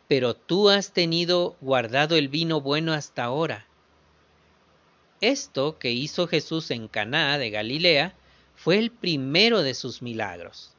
Pero 0.10 0.34
tú 0.34 0.68
has 0.68 0.92
tenido 0.92 1.56
guardado 1.62 2.18
el 2.18 2.28
vino 2.28 2.60
bueno 2.60 2.92
hasta 2.92 3.24
ahora. 3.24 3.66
Esto 5.22 5.80
que 5.80 5.92
hizo 5.92 6.28
Jesús 6.28 6.72
en 6.72 6.90
Caná 6.90 7.38
de 7.38 7.50
Galilea 7.50 8.14
fue 8.56 8.78
el 8.78 8.92
primero 8.92 9.62
de 9.62 9.74
sus 9.74 10.02
milagros. 10.02 10.74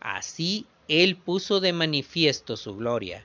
Así 0.00 0.66
él 0.88 1.16
puso 1.16 1.60
de 1.60 1.72
manifiesto 1.72 2.56
su 2.56 2.74
gloria, 2.74 3.24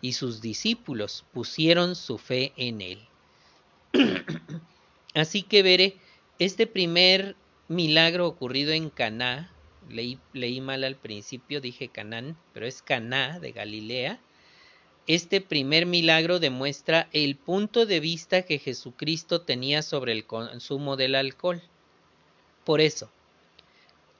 y 0.00 0.12
sus 0.12 0.40
discípulos 0.40 1.24
pusieron 1.32 1.96
su 1.96 2.18
fe 2.18 2.52
en 2.56 2.80
él. 2.80 3.08
Así 5.14 5.42
que 5.42 5.62
veré, 5.62 5.96
este 6.38 6.66
primer 6.66 7.34
milagro 7.68 8.26
ocurrido 8.26 8.72
en 8.72 8.90
Caná, 8.90 9.50
leí, 9.88 10.60
mal 10.60 10.84
al 10.84 10.96
principio, 10.96 11.60
dije 11.60 11.88
Canaán, 11.88 12.36
pero 12.52 12.66
es 12.66 12.82
Caná 12.82 13.40
de 13.40 13.52
Galilea. 13.52 14.20
Este 15.08 15.40
primer 15.40 15.86
milagro 15.86 16.38
demuestra 16.38 17.08
el 17.12 17.34
punto 17.34 17.84
de 17.84 17.98
vista 17.98 18.42
que 18.42 18.60
Jesucristo 18.60 19.40
tenía 19.40 19.82
sobre 19.82 20.12
el 20.12 20.24
consumo 20.24 20.96
del 20.96 21.16
alcohol. 21.16 21.60
Por 22.64 22.80
eso, 22.80 23.10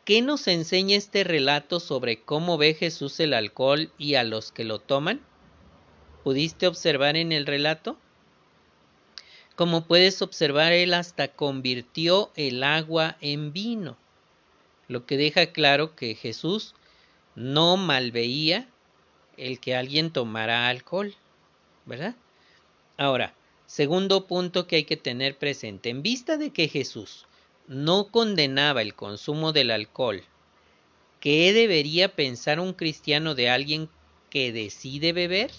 ¿Qué 0.08 0.22
nos 0.22 0.48
enseña 0.48 0.96
este 0.96 1.22
relato 1.22 1.80
sobre 1.80 2.22
cómo 2.22 2.56
ve 2.56 2.72
Jesús 2.72 3.20
el 3.20 3.34
alcohol 3.34 3.92
y 3.98 4.14
a 4.14 4.24
los 4.24 4.52
que 4.52 4.64
lo 4.64 4.78
toman? 4.78 5.20
¿Pudiste 6.24 6.66
observar 6.66 7.18
en 7.18 7.30
el 7.30 7.44
relato? 7.44 7.98
Como 9.54 9.84
puedes 9.84 10.22
observar, 10.22 10.72
él 10.72 10.94
hasta 10.94 11.28
convirtió 11.28 12.32
el 12.36 12.62
agua 12.62 13.18
en 13.20 13.52
vino, 13.52 13.98
lo 14.88 15.04
que 15.04 15.18
deja 15.18 15.52
claro 15.52 15.94
que 15.94 16.14
Jesús 16.14 16.74
no 17.34 17.76
malveía 17.76 18.66
el 19.38 19.60
que 19.60 19.74
alguien 19.74 20.10
tomara 20.10 20.68
alcohol, 20.68 21.14
¿verdad? 21.86 22.14
Ahora, 22.96 23.32
segundo 23.66 24.26
punto 24.26 24.66
que 24.66 24.76
hay 24.76 24.84
que 24.84 24.96
tener 24.96 25.38
presente, 25.38 25.88
en 25.88 26.02
vista 26.02 26.36
de 26.36 26.50
que 26.50 26.68
Jesús 26.68 27.26
no 27.66 28.08
condenaba 28.08 28.82
el 28.82 28.94
consumo 28.94 29.52
del 29.52 29.70
alcohol, 29.70 30.24
¿qué 31.20 31.52
debería 31.52 32.14
pensar 32.14 32.60
un 32.60 32.72
cristiano 32.72 33.34
de 33.34 33.48
alguien 33.48 33.88
que 34.30 34.52
decide 34.52 35.12
beber? 35.12 35.52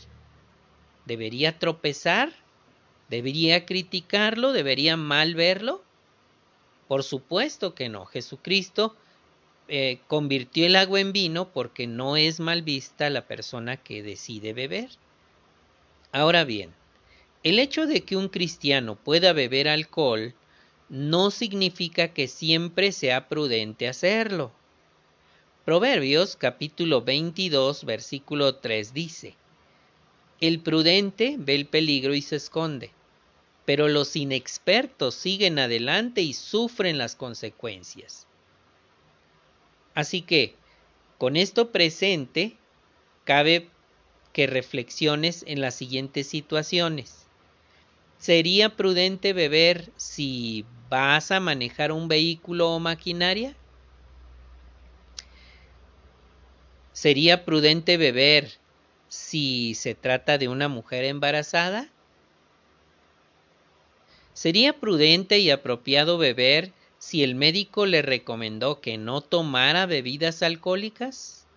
¿Debería 1.05 1.57
tropezar? 1.57 2.33
¿Debería 3.09 3.65
criticarlo? 3.65 4.51
¿Debería 4.51 4.97
mal 4.97 5.33
verlo? 5.33 5.83
Por 6.87 7.03
supuesto 7.03 7.73
que 7.73 7.89
no. 7.89 8.05
Jesucristo 8.05 8.95
eh, 9.71 9.99
convirtió 10.07 10.65
el 10.65 10.75
agua 10.75 10.99
en 10.99 11.13
vino 11.13 11.51
porque 11.51 11.85
no 11.85 12.17
es 12.17 12.39
mal 12.39 12.63
vista 12.63 13.09
la 13.11 13.27
persona 13.27 13.77
que 13.77 14.01
decide 14.01 14.53
beber. 14.53 14.89
Ahora 16.11 16.43
bien, 16.43 16.73
el 17.43 17.59
hecho 17.59 17.85
de 17.85 18.01
que 18.01 18.17
un 18.17 18.29
cristiano 18.29 18.95
pueda 18.95 19.31
beber 19.31 19.69
alcohol 19.69 20.33
no 20.89 21.29
significa 21.29 22.07
que 22.09 22.27
siempre 22.27 22.91
sea 22.91 23.27
prudente 23.29 23.87
hacerlo. 23.87 24.51
Proverbios 25.65 26.35
capítulo 26.35 27.03
22 27.03 27.85
versículo 27.85 28.55
3 28.55 28.91
dice, 28.91 29.35
El 30.41 30.61
prudente 30.61 31.35
ve 31.37 31.53
el 31.53 31.67
peligro 31.67 32.15
y 32.15 32.23
se 32.23 32.37
esconde, 32.37 32.89
pero 33.65 33.87
los 33.87 34.15
inexpertos 34.15 35.13
siguen 35.13 35.59
adelante 35.59 36.21
y 36.21 36.33
sufren 36.33 36.97
las 36.97 37.15
consecuencias. 37.15 38.25
Así 39.99 40.21
que, 40.21 40.55
con 41.17 41.35
esto 41.35 41.73
presente, 41.73 42.55
cabe 43.25 43.67
que 44.31 44.47
reflexiones 44.47 45.43
en 45.45 45.59
las 45.59 45.75
siguientes 45.75 46.25
situaciones. 46.25 47.25
¿Sería 48.17 48.77
prudente 48.77 49.33
beber 49.33 49.91
si 49.97 50.65
vas 50.87 51.31
a 51.31 51.41
manejar 51.41 51.91
un 51.91 52.07
vehículo 52.07 52.69
o 52.69 52.79
maquinaria? 52.79 53.57
¿Sería 56.93 57.43
prudente 57.43 57.97
beber 57.97 58.53
si 59.09 59.75
se 59.75 59.95
trata 59.95 60.37
de 60.37 60.47
una 60.47 60.69
mujer 60.69 61.03
embarazada? 61.03 61.89
¿Sería 64.31 64.79
prudente 64.79 65.39
y 65.39 65.51
apropiado 65.51 66.17
beber 66.17 66.71
si 66.99 67.23
el 67.23 67.33
médico 67.33 67.85
le 67.85 68.01
recomendó 68.01 68.81
que 68.81 68.97
no 68.97 69.21
tomara 69.21 69.85
bebidas 69.85 70.43
alcohólicas? 70.43 71.47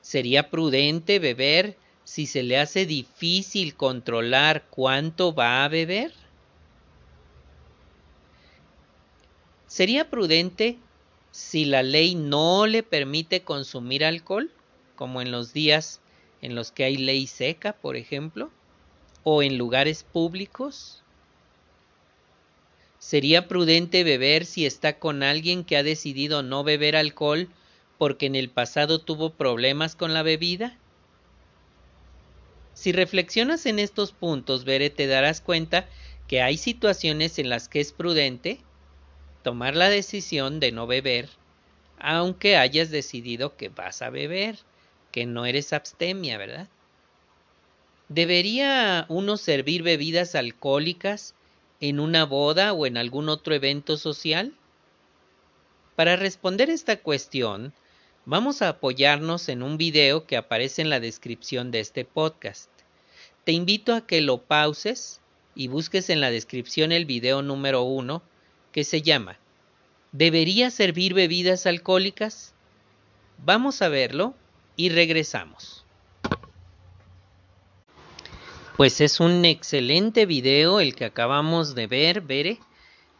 ¿Sería 0.00 0.50
prudente 0.50 1.18
beber 1.18 1.76
si 2.04 2.26
se 2.26 2.42
le 2.42 2.58
hace 2.58 2.86
difícil 2.86 3.76
controlar 3.76 4.64
cuánto 4.70 5.34
va 5.34 5.64
a 5.64 5.68
beber? 5.68 6.12
¿Sería 9.66 10.08
prudente 10.10 10.78
si 11.30 11.66
la 11.66 11.82
ley 11.82 12.14
no 12.14 12.66
le 12.66 12.82
permite 12.82 13.44
consumir 13.44 14.04
alcohol, 14.04 14.50
como 14.96 15.20
en 15.20 15.30
los 15.30 15.52
días 15.52 16.00
en 16.40 16.54
los 16.54 16.72
que 16.72 16.84
hay 16.84 16.96
ley 16.96 17.26
seca, 17.26 17.74
por 17.74 17.96
ejemplo, 17.96 18.50
o 19.22 19.42
en 19.42 19.58
lugares 19.58 20.02
públicos? 20.02 21.04
¿Sería 23.00 23.48
prudente 23.48 24.04
beber 24.04 24.44
si 24.44 24.66
está 24.66 24.98
con 24.98 25.22
alguien 25.22 25.64
que 25.64 25.78
ha 25.78 25.82
decidido 25.82 26.42
no 26.42 26.64
beber 26.64 26.96
alcohol 26.96 27.48
porque 27.96 28.26
en 28.26 28.34
el 28.34 28.50
pasado 28.50 29.00
tuvo 29.00 29.30
problemas 29.30 29.96
con 29.96 30.12
la 30.12 30.22
bebida? 30.22 30.76
Si 32.74 32.92
reflexionas 32.92 33.64
en 33.64 33.78
estos 33.78 34.12
puntos, 34.12 34.64
Bere, 34.64 34.90
te 34.90 35.06
darás 35.06 35.40
cuenta 35.40 35.88
que 36.28 36.42
hay 36.42 36.58
situaciones 36.58 37.38
en 37.38 37.48
las 37.48 37.68
que 37.68 37.80
es 37.80 37.92
prudente 37.92 38.60
tomar 39.42 39.76
la 39.76 39.88
decisión 39.88 40.60
de 40.60 40.70
no 40.70 40.86
beber, 40.86 41.30
aunque 41.98 42.58
hayas 42.58 42.90
decidido 42.90 43.56
que 43.56 43.70
vas 43.70 44.02
a 44.02 44.10
beber, 44.10 44.58
que 45.10 45.24
no 45.24 45.46
eres 45.46 45.72
abstemia, 45.72 46.36
¿verdad? 46.36 46.68
¿Debería 48.10 49.06
uno 49.08 49.38
servir 49.38 49.82
bebidas 49.82 50.34
alcohólicas 50.34 51.34
en 51.80 51.98
una 51.98 52.24
boda 52.24 52.72
o 52.72 52.86
en 52.86 52.96
algún 52.96 53.28
otro 53.28 53.54
evento 53.54 53.96
social? 53.96 54.54
Para 55.96 56.16
responder 56.16 56.70
esta 56.70 56.96
cuestión, 56.96 57.72
vamos 58.26 58.62
a 58.62 58.68
apoyarnos 58.68 59.48
en 59.48 59.62
un 59.62 59.76
video 59.76 60.26
que 60.26 60.36
aparece 60.36 60.82
en 60.82 60.90
la 60.90 61.00
descripción 61.00 61.70
de 61.70 61.80
este 61.80 62.04
podcast. 62.04 62.70
Te 63.44 63.52
invito 63.52 63.94
a 63.94 64.06
que 64.06 64.20
lo 64.20 64.42
pauses 64.42 65.20
y 65.54 65.68
busques 65.68 66.10
en 66.10 66.20
la 66.20 66.30
descripción 66.30 66.92
el 66.92 67.06
video 67.06 67.42
número 67.42 67.82
uno 67.82 68.22
que 68.72 68.84
se 68.84 69.02
llama 69.02 69.38
¿Debería 70.12 70.70
servir 70.70 71.14
bebidas 71.14 71.66
alcohólicas? 71.66 72.54
Vamos 73.44 73.80
a 73.80 73.88
verlo 73.88 74.34
y 74.76 74.90
regresamos. 74.90 75.79
Pues 78.80 79.02
es 79.02 79.20
un 79.20 79.44
excelente 79.44 80.24
video 80.24 80.80
el 80.80 80.94
que 80.94 81.04
acabamos 81.04 81.74
de 81.74 81.86
ver, 81.86 82.22
Bere. 82.22 82.58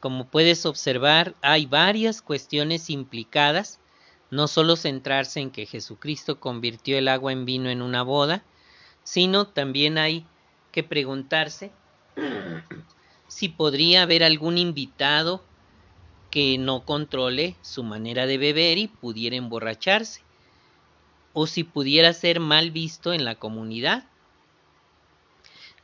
Como 0.01 0.25
puedes 0.25 0.65
observar, 0.65 1.35
hay 1.43 1.67
varias 1.67 2.23
cuestiones 2.23 2.89
implicadas, 2.89 3.79
no 4.31 4.49
solo 4.49 4.75
centrarse 4.77 5.39
en 5.39 5.51
que 5.51 5.67
Jesucristo 5.67 6.41
convirtió 6.41 6.97
el 6.97 7.09
agua 7.09 7.33
en 7.33 7.45
vino 7.45 7.69
en 7.69 7.83
una 7.83 8.03
boda, 8.03 8.43
sino 9.03 9.49
también 9.49 9.99
hay 9.99 10.25
que 10.73 10.83
preguntarse 10.83 11.73
si 13.29 13.51
podría 13.51 14.05
haber 14.05 14.25
algún 14.25 14.57
invitado 14.57 15.45
que 16.31 16.57
no 16.57 16.87
controle 16.87 17.55
su 17.61 17.83
manera 17.83 18.25
de 18.25 18.39
beber 18.39 18.79
y 18.79 18.89
pudiera 18.89 19.37
emborracharse, 19.37 20.23
o 21.35 21.47
si 21.47 21.65
pudiera 21.65 22.15
ser 22.15 22.41
mal 22.41 22.71
visto 22.71 23.13
en 23.13 23.27
la 23.27 23.35
comunidad. 23.35 24.10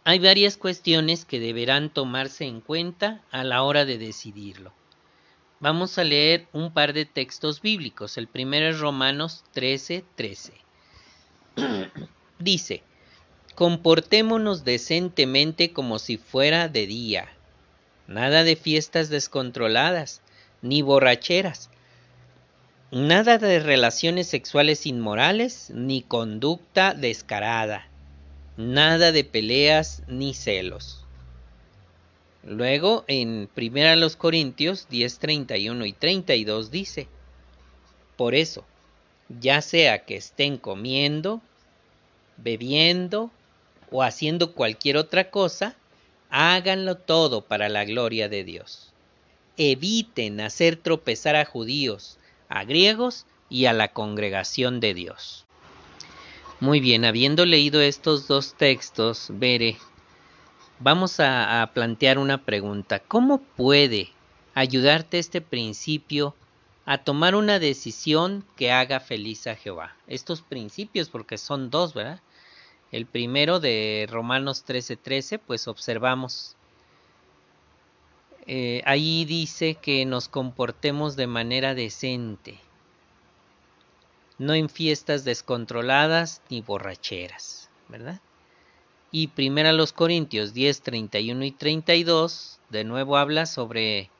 Hay 0.09 0.21
varias 0.21 0.57
cuestiones 0.57 1.25
que 1.25 1.41
deberán 1.41 1.91
tomarse 1.91 2.45
en 2.45 2.61
cuenta 2.61 3.23
a 3.33 3.43
la 3.43 3.65
hora 3.65 3.85
de 3.85 3.99
decidirlo. 3.99 4.73
Vamos 5.59 5.99
a 5.99 6.05
leer 6.05 6.47
un 6.53 6.73
par 6.73 6.93
de 6.93 7.07
textos 7.07 7.61
bíblicos. 7.61 8.17
El 8.17 8.29
primero 8.29 8.69
es 8.69 8.79
Romanos 8.79 9.43
13:13. 9.53 10.05
13. 10.15 10.53
Dice, 12.39 12.85
comportémonos 13.57 14.65
decentemente 14.65 15.73
como 15.73 15.99
si 15.99 16.19
fuera 16.19 16.69
de 16.69 16.87
día. 16.87 17.27
Nada 18.07 18.45
de 18.45 18.55
fiestas 18.55 19.09
descontroladas, 19.09 20.23
ni 20.63 20.83
borracheras. 20.83 21.69
Nada 22.93 23.39
de 23.39 23.59
relaciones 23.59 24.29
sexuales 24.29 24.87
inmorales, 24.87 25.73
ni 25.75 26.03
conducta 26.03 26.95
descarada 26.95 27.89
nada 28.57 29.13
de 29.13 29.25
peleas 29.25 30.03
ni 30.09 30.35
celos. 30.35 31.05
Luego 32.43 33.05
en 33.09 33.51
1 33.57 34.19
Corintios 34.19 34.89
10, 34.89 35.19
31 35.19 35.85
y 35.85 35.93
32 35.93 36.71
dice, 36.71 37.09
Por 38.17 38.35
eso, 38.35 38.65
ya 39.41 39.61
sea 39.63 40.05
que 40.05 40.17
estén 40.17 40.57
comiendo, 40.57 41.41
bebiendo 42.37 43.31
o 43.91 44.03
haciendo 44.03 44.53
cualquier 44.53 44.97
otra 44.97 45.31
cosa, 45.31 45.77
háganlo 46.31 46.97
todo 46.97 47.43
para 47.43 47.69
la 47.69 47.85
gloria 47.85 48.29
de 48.29 48.45
Dios. 48.45 48.93
Eviten 49.57 50.41
hacer 50.41 50.77
tropezar 50.77 51.35
a 51.35 51.45
judíos, 51.45 52.19
a 52.49 52.65
griegos 52.65 53.27
y 53.49 53.67
a 53.67 53.73
la 53.73 53.89
congregación 53.89 54.81
de 54.81 54.95
Dios. 54.95 55.46
Muy 56.59 56.81
bien, 56.81 57.05
habiendo 57.05 57.45
leído 57.45 57.83
estos 57.83 58.29
dos 58.29 58.55
textos, 58.55 59.27
Bere, 59.29 59.77
vamos 60.79 61.21
a, 61.21 61.71
plantear 61.75 62.19
una 62.19 62.47
pregunta. 62.47 62.99
¿Cómo 62.99 63.43
puede 63.43 64.09
ayudarte 64.55 65.19
este 65.19 65.43
principio 65.43 66.35
a 66.87 66.97
tomar 66.97 67.35
una 67.35 67.59
decisión 67.59 68.43
que 68.57 68.73
haga 68.73 69.01
feliz 69.01 69.47
a 69.47 69.55
Jehová? 69.55 69.95
Estos 70.07 70.41
principios, 70.41 71.11
porque 71.11 71.37
son 71.37 71.69
dos, 71.69 71.93
¿verdad? 71.93 72.23
El 72.91 73.05
primero 73.05 73.61
de 73.61 74.09
Romanos 74.11 74.65
13:13, 74.65 74.97
13, 75.03 75.39
pues 75.39 75.69
observamos. 75.69 76.57
Eh, 78.47 78.81
ahí 78.87 79.27
dice 79.27 79.75
que 79.75 80.07
nos 80.07 80.31
comportemos 80.31 81.17
de 81.17 81.27
manera 81.27 81.75
decente 81.75 82.59
no 84.39 84.55
en 84.55 84.69
fiestas 84.69 85.25
descontroladas 85.25 86.43
ni 86.51 86.61
borracheras, 86.61 87.71
¿verdad? 87.89 88.21
Y 89.11 89.29
primera 89.29 89.73
los 89.73 89.93
Corintios 89.93 90.53
10, 90.53 90.83
31 90.83 91.45
y 91.45 91.51
32, 91.53 92.59
de 92.71 92.85
nuevo 92.85 93.17
habla 93.17 93.47
sobre 93.47 94.11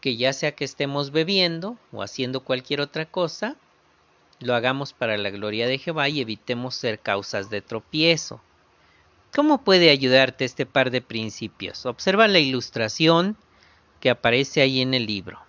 que 0.00 0.16
ya 0.16 0.32
sea 0.32 0.52
que 0.52 0.64
estemos 0.64 1.10
bebiendo 1.10 1.76
o 1.92 2.02
haciendo 2.02 2.44
cualquier 2.44 2.80
otra 2.80 3.06
cosa, 3.06 3.56
lo 4.40 4.54
hagamos 4.54 4.92
para 4.92 5.16
la 5.16 5.30
gloria 5.30 5.66
de 5.66 5.78
Jehová 5.78 6.08
y 6.08 6.20
evitemos 6.20 6.76
ser 6.76 7.00
causas 7.00 7.50
de 7.50 7.62
tropiezo. 7.62 8.40
¿Cómo 9.34 9.62
puede 9.62 9.90
ayudarte 9.90 10.44
este 10.44 10.64
par 10.64 10.90
de 10.90 11.02
principios? 11.02 11.84
Observa 11.86 12.28
la 12.28 12.38
ilustración 12.38 13.36
que 14.00 14.10
aparece 14.10 14.60
ahí 14.60 14.80
en 14.80 14.94
el 14.94 15.06
libro. 15.06 15.40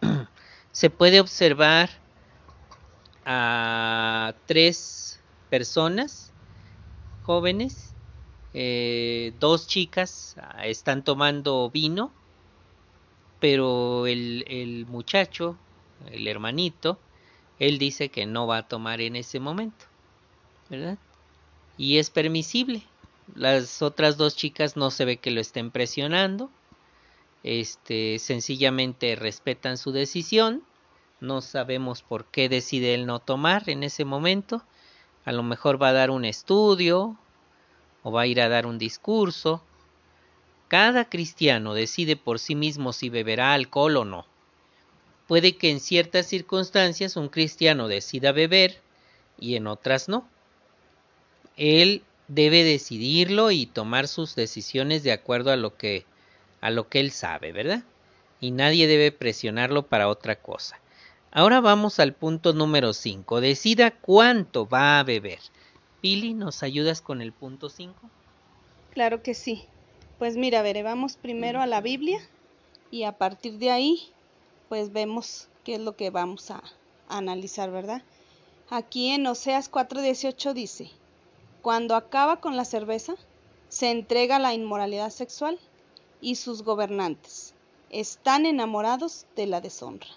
Se 0.72 0.90
puede 0.90 1.20
observar 1.20 1.90
a 3.24 4.34
tres 4.46 5.20
personas 5.50 6.32
jóvenes, 7.24 7.94
eh, 8.54 9.32
dos 9.38 9.66
chicas 9.66 10.36
ah, 10.40 10.66
están 10.66 11.04
tomando 11.04 11.70
vino, 11.70 12.12
pero 13.38 14.06
el, 14.06 14.44
el 14.48 14.86
muchacho, 14.86 15.56
el 16.10 16.26
hermanito, 16.26 16.98
él 17.58 17.78
dice 17.78 18.08
que 18.08 18.26
no 18.26 18.46
va 18.46 18.58
a 18.58 18.68
tomar 18.68 19.00
en 19.00 19.16
ese 19.16 19.38
momento, 19.38 19.84
¿verdad? 20.68 20.98
Y 21.76 21.98
es 21.98 22.10
permisible. 22.10 22.82
Las 23.34 23.82
otras 23.82 24.16
dos 24.16 24.36
chicas 24.36 24.76
no 24.76 24.90
se 24.90 25.04
ve 25.04 25.18
que 25.18 25.30
lo 25.30 25.40
estén 25.40 25.70
presionando. 25.70 26.50
Este, 27.42 28.18
sencillamente 28.18 29.14
respetan 29.16 29.78
su 29.78 29.92
decisión 29.92 30.62
no 31.20 31.40
sabemos 31.42 32.02
por 32.02 32.24
qué 32.24 32.48
decide 32.48 32.94
él 32.94 33.06
no 33.06 33.18
tomar 33.18 33.68
en 33.68 33.82
ese 33.82 34.04
momento. 34.04 34.62
A 35.24 35.32
lo 35.32 35.42
mejor 35.42 35.80
va 35.80 35.88
a 35.88 35.92
dar 35.92 36.10
un 36.10 36.24
estudio 36.24 37.16
o 38.02 38.10
va 38.10 38.22
a 38.22 38.26
ir 38.26 38.40
a 38.40 38.48
dar 38.48 38.66
un 38.66 38.78
discurso. 38.78 39.62
Cada 40.68 41.04
cristiano 41.04 41.74
decide 41.74 42.16
por 42.16 42.38
sí 42.38 42.54
mismo 42.54 42.92
si 42.92 43.08
beberá 43.10 43.52
alcohol 43.52 43.98
o 43.98 44.04
no. 44.04 44.26
Puede 45.26 45.56
que 45.56 45.70
en 45.70 45.80
ciertas 45.80 46.26
circunstancias 46.26 47.16
un 47.16 47.28
cristiano 47.28 47.86
decida 47.86 48.32
beber 48.32 48.80
y 49.38 49.56
en 49.56 49.66
otras 49.66 50.08
no. 50.08 50.26
Él 51.56 52.02
debe 52.28 52.64
decidirlo 52.64 53.50
y 53.50 53.66
tomar 53.66 54.08
sus 54.08 54.34
decisiones 54.34 55.02
de 55.02 55.12
acuerdo 55.12 55.50
a 55.50 55.56
lo 55.56 55.76
que 55.76 56.04
a 56.60 56.70
lo 56.70 56.88
que 56.88 57.00
él 57.00 57.10
sabe, 57.10 57.52
¿verdad? 57.52 57.82
Y 58.40 58.50
nadie 58.50 58.86
debe 58.86 59.12
presionarlo 59.12 59.86
para 59.86 60.08
otra 60.08 60.36
cosa. 60.36 60.78
Ahora 61.32 61.60
vamos 61.60 62.00
al 62.00 62.12
punto 62.12 62.52
número 62.52 62.92
5. 62.92 63.40
Decida 63.40 63.92
cuánto 63.92 64.68
va 64.68 64.98
a 64.98 65.04
beber. 65.04 65.38
Pili, 66.00 66.34
¿nos 66.34 66.64
ayudas 66.64 67.00
con 67.00 67.22
el 67.22 67.32
punto 67.32 67.68
5? 67.68 67.94
Claro 68.92 69.22
que 69.22 69.34
sí. 69.34 69.64
Pues 70.18 70.36
mira, 70.36 70.62
veré, 70.62 70.82
vamos 70.82 71.16
primero 71.16 71.60
a 71.60 71.66
la 71.66 71.80
Biblia 71.80 72.18
y 72.90 73.04
a 73.04 73.12
partir 73.12 73.58
de 73.58 73.70
ahí, 73.70 74.02
pues 74.68 74.92
vemos 74.92 75.46
qué 75.62 75.74
es 75.74 75.80
lo 75.80 75.94
que 75.94 76.10
vamos 76.10 76.50
a, 76.50 76.64
a 77.08 77.18
analizar, 77.18 77.70
¿verdad? 77.70 78.02
Aquí 78.68 79.10
en 79.10 79.24
Oseas 79.28 79.70
4:18 79.70 80.52
dice, 80.52 80.90
cuando 81.62 81.94
acaba 81.94 82.40
con 82.40 82.56
la 82.56 82.64
cerveza, 82.64 83.14
se 83.68 83.92
entrega 83.92 84.40
la 84.40 84.52
inmoralidad 84.52 85.10
sexual 85.10 85.60
y 86.20 86.34
sus 86.34 86.64
gobernantes 86.64 87.54
están 87.88 88.46
enamorados 88.46 89.26
de 89.36 89.46
la 89.46 89.60
deshonra. 89.60 90.08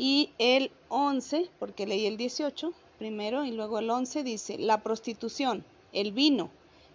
Y 0.00 0.30
el 0.38 0.70
11, 0.90 1.50
porque 1.58 1.84
leí 1.84 2.06
el 2.06 2.16
18 2.16 2.72
primero 3.00 3.44
y 3.44 3.50
luego 3.50 3.80
el 3.80 3.90
11 3.90 4.22
dice, 4.22 4.56
la 4.56 4.80
prostitución, 4.84 5.64
el 5.92 6.12
vino 6.12 6.50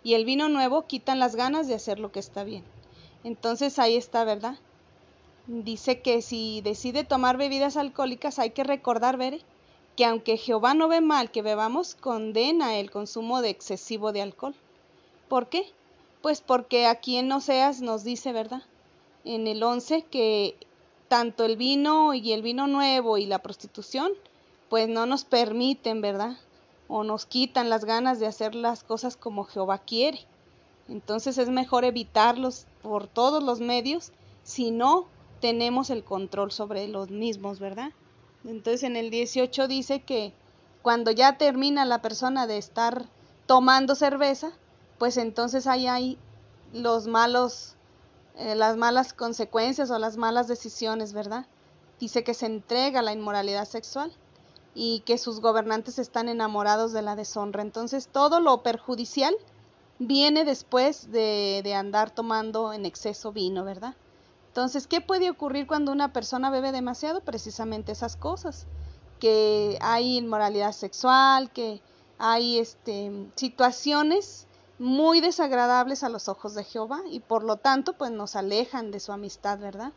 y 0.05 0.13
el 0.13 0.23
vino 0.23 0.47
nuevo 0.47 0.87
quitan 0.87 1.19
las 1.19 1.35
ganas 1.35 1.67
de 1.67 1.75
hacer 1.75 1.99
lo 1.99 2.13
que 2.13 2.21
está 2.21 2.45
bien. 2.45 2.63
Entonces 3.25 3.77
ahí 3.77 3.97
está, 3.97 4.23
¿verdad? 4.23 4.57
Dice 5.47 5.99
que 5.99 6.21
si 6.21 6.61
decide 6.61 7.03
tomar 7.03 7.35
bebidas 7.35 7.75
alcohólicas 7.75 8.39
hay 8.39 8.51
que 8.51 8.63
recordar, 8.63 9.17
ver 9.17 9.41
que 9.97 10.05
aunque 10.05 10.37
Jehová 10.37 10.73
no 10.73 10.87
ve 10.87 11.01
mal 11.01 11.29
que 11.29 11.41
bebamos, 11.41 11.95
condena 11.95 12.77
el 12.77 12.89
consumo 12.89 13.41
de 13.41 13.49
excesivo 13.49 14.13
de 14.13 14.21
alcohol. 14.21 14.55
¿Por 15.27 15.49
qué? 15.49 15.65
Pues 16.21 16.39
porque 16.39 16.85
aquí 16.85 17.17
en 17.17 17.29
Oseas 17.33 17.81
nos 17.81 18.05
dice, 18.05 18.31
¿verdad? 18.31 18.63
En 19.25 19.47
el 19.47 19.61
11 19.61 20.03
que 20.03 20.55
tanto 21.13 21.45
el 21.45 21.57
vino 21.57 22.15
y 22.15 22.31
el 22.31 22.41
vino 22.41 22.65
nuevo 22.65 23.19
y 23.19 23.27
la 23.27 23.37
prostitución, 23.37 24.13
pues 24.67 24.89
no 24.89 25.05
nos 25.05 25.25
permiten, 25.25 26.01
¿verdad? 26.01 26.37
O 26.87 27.03
nos 27.03 27.27
quitan 27.27 27.69
las 27.69 27.85
ganas 27.85 28.19
de 28.19 28.25
hacer 28.25 28.55
las 28.55 28.83
cosas 28.83 29.15
como 29.15 29.43
Jehová 29.43 29.77
quiere. 29.77 30.25
Entonces 30.89 31.37
es 31.37 31.49
mejor 31.49 31.85
evitarlos 31.85 32.65
por 32.81 33.05
todos 33.05 33.43
los 33.43 33.59
medios 33.59 34.11
si 34.41 34.71
no 34.71 35.05
tenemos 35.39 35.91
el 35.91 36.03
control 36.03 36.51
sobre 36.51 36.87
los 36.87 37.11
mismos, 37.11 37.59
¿verdad? 37.59 37.91
Entonces 38.43 38.81
en 38.81 38.95
el 38.95 39.11
18 39.11 39.67
dice 39.67 39.99
que 40.01 40.33
cuando 40.81 41.11
ya 41.11 41.37
termina 41.37 41.85
la 41.85 42.01
persona 42.01 42.47
de 42.47 42.57
estar 42.57 43.05
tomando 43.45 43.93
cerveza, 43.93 44.51
pues 44.97 45.17
entonces 45.17 45.67
ahí 45.67 45.85
hay 45.85 46.17
los 46.73 47.05
malos, 47.05 47.75
eh, 48.37 48.55
las 48.55 48.77
malas 48.77 49.13
consecuencias 49.13 49.91
o 49.91 49.99
las 49.99 50.17
malas 50.17 50.47
decisiones, 50.47 51.13
¿verdad? 51.13 51.45
Dice 51.99 52.23
que 52.23 52.33
se 52.33 52.45
entrega 52.45 53.01
la 53.01 53.13
inmoralidad 53.13 53.65
sexual 53.65 54.11
y 54.75 55.01
que 55.01 55.17
sus 55.17 55.39
gobernantes 55.39 55.99
están 55.99 56.29
enamorados 56.29 56.93
de 56.93 57.01
la 57.01 57.15
deshonra. 57.15 57.61
Entonces 57.61 58.07
todo 58.07 58.39
lo 58.39 58.63
perjudicial 58.63 59.35
viene 59.99 60.45
después 60.45 61.11
de, 61.11 61.61
de 61.63 61.73
andar 61.75 62.09
tomando 62.09 62.73
en 62.73 62.85
exceso 62.85 63.31
vino, 63.31 63.63
¿verdad? 63.63 63.95
Entonces, 64.47 64.85
¿qué 64.85 65.01
puede 65.01 65.31
ocurrir 65.31 65.65
cuando 65.65 65.91
una 65.91 66.13
persona 66.13 66.51
bebe 66.51 66.71
demasiado? 66.71 67.21
Precisamente 67.21 67.91
esas 67.91 68.15
cosas, 68.15 68.67
que 69.19 69.79
hay 69.81 70.17
inmoralidad 70.17 70.73
sexual, 70.73 71.51
que 71.51 71.81
hay 72.19 72.59
este, 72.59 73.29
situaciones 73.35 74.45
muy 74.83 75.21
desagradables 75.21 76.03
a 76.03 76.09
los 76.09 76.27
ojos 76.27 76.55
de 76.55 76.65
Jehová 76.65 77.01
y 77.09 77.21
por 77.21 77.43
lo 77.43 77.55
tanto 77.55 77.93
pues 77.93 78.11
nos 78.11 78.35
alejan 78.35 78.91
de 78.91 78.99
su 78.99 79.13
amistad, 79.13 79.57
¿verdad? 79.57 79.93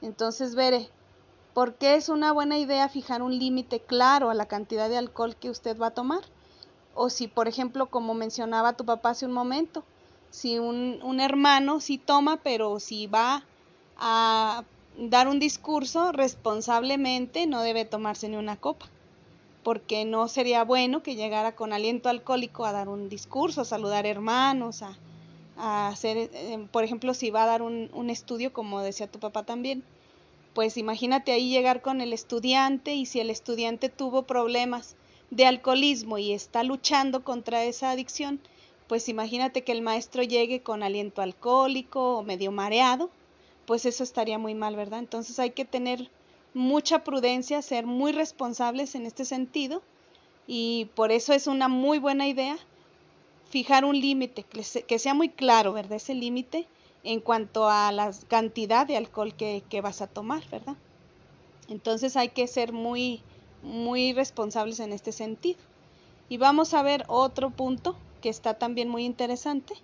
Entonces, 0.00 0.54
veré, 0.54 0.88
¿por 1.52 1.74
qué 1.74 1.96
es 1.96 2.08
una 2.08 2.32
buena 2.32 2.56
idea 2.56 2.88
fijar 2.88 3.20
un 3.20 3.38
límite 3.38 3.80
claro 3.80 4.30
a 4.30 4.34
la 4.34 4.46
cantidad 4.46 4.88
de 4.88 4.96
alcohol 4.96 5.36
que 5.36 5.50
usted 5.50 5.78
va 5.78 5.88
a 5.88 5.94
tomar? 5.94 6.22
O 6.94 7.10
si, 7.10 7.28
por 7.28 7.46
ejemplo, 7.46 7.90
como 7.90 8.14
mencionaba 8.14 8.72
tu 8.72 8.86
papá 8.86 9.10
hace 9.10 9.26
un 9.26 9.32
momento, 9.32 9.84
si 10.30 10.58
un, 10.58 11.00
un 11.02 11.20
hermano 11.20 11.80
sí 11.80 11.98
toma, 11.98 12.38
pero 12.38 12.80
si 12.80 13.06
va 13.06 13.44
a 13.98 14.64
dar 14.96 15.28
un 15.28 15.40
discurso 15.40 16.10
responsablemente 16.10 17.46
no 17.46 17.60
debe 17.60 17.84
tomarse 17.84 18.30
ni 18.30 18.36
una 18.36 18.56
copa, 18.56 18.86
porque 19.62 20.04
no 20.04 20.28
sería 20.28 20.64
bueno 20.64 21.02
que 21.02 21.14
llegara 21.14 21.54
con 21.54 21.72
aliento 21.72 22.08
alcohólico 22.08 22.64
a 22.64 22.72
dar 22.72 22.88
un 22.88 23.08
discurso, 23.08 23.60
a 23.60 23.64
saludar 23.64 24.06
hermanos, 24.06 24.82
a, 24.82 24.96
hacer, 25.88 26.30
eh, 26.32 26.66
por 26.72 26.82
ejemplo, 26.82 27.14
si 27.14 27.30
va 27.30 27.44
a 27.44 27.46
dar 27.46 27.62
un, 27.62 27.90
un 27.92 28.10
estudio, 28.10 28.52
como 28.52 28.80
decía 28.80 29.06
tu 29.06 29.20
papá 29.20 29.44
también, 29.44 29.84
pues 30.54 30.76
imagínate 30.76 31.32
ahí 31.32 31.50
llegar 31.50 31.82
con 31.82 32.00
el 32.00 32.12
estudiante 32.12 32.94
y 32.94 33.06
si 33.06 33.20
el 33.20 33.30
estudiante 33.30 33.88
tuvo 33.88 34.22
problemas 34.22 34.96
de 35.30 35.46
alcoholismo 35.46 36.18
y 36.18 36.32
está 36.32 36.62
luchando 36.62 37.24
contra 37.24 37.64
esa 37.64 37.90
adicción, 37.90 38.40
pues 38.86 39.08
imagínate 39.08 39.64
que 39.64 39.72
el 39.72 39.80
maestro 39.80 40.22
llegue 40.22 40.60
con 40.60 40.82
aliento 40.82 41.22
alcohólico 41.22 42.18
o 42.18 42.22
medio 42.22 42.52
mareado, 42.52 43.08
pues 43.64 43.86
eso 43.86 44.04
estaría 44.04 44.38
muy 44.38 44.54
mal, 44.54 44.76
¿verdad? 44.76 44.98
Entonces 44.98 45.38
hay 45.38 45.50
que 45.50 45.64
tener 45.64 46.10
mucha 46.54 47.04
prudencia, 47.04 47.62
ser 47.62 47.86
muy 47.86 48.12
responsables 48.12 48.94
en 48.94 49.06
este 49.06 49.24
sentido 49.24 49.82
y 50.46 50.88
por 50.94 51.12
eso 51.12 51.32
es 51.32 51.46
una 51.46 51.68
muy 51.68 51.98
buena 51.98 52.26
idea 52.28 52.58
fijar 53.48 53.84
un 53.84 54.00
límite, 54.00 54.44
que 54.44 54.98
sea 54.98 55.12
muy 55.12 55.28
claro, 55.28 55.74
¿verdad? 55.74 55.92
Ese 55.92 56.14
límite 56.14 56.66
en 57.04 57.20
cuanto 57.20 57.68
a 57.68 57.92
la 57.92 58.10
cantidad 58.28 58.86
de 58.86 58.96
alcohol 58.96 59.34
que, 59.34 59.80
vas 59.82 60.00
a 60.00 60.06
tomar, 60.06 60.42
¿verdad? 60.50 60.76
Entonces 61.68 62.16
hay 62.16 62.30
que 62.30 62.46
ser 62.46 62.72
muy, 62.72 63.20
muy 63.62 64.12
responsables 64.12 64.80
en 64.80 64.92
este 64.92 65.12
sentido. 65.12 65.58
Y 66.28 66.38
vamos 66.38 66.74
a 66.74 66.82
ver 66.82 67.04
otro 67.08 67.50
punto 67.50 67.96
que 68.22 68.28
está 68.28 68.54
también 68.54 68.88
muy 68.88 69.04
interesante, 69.04 69.74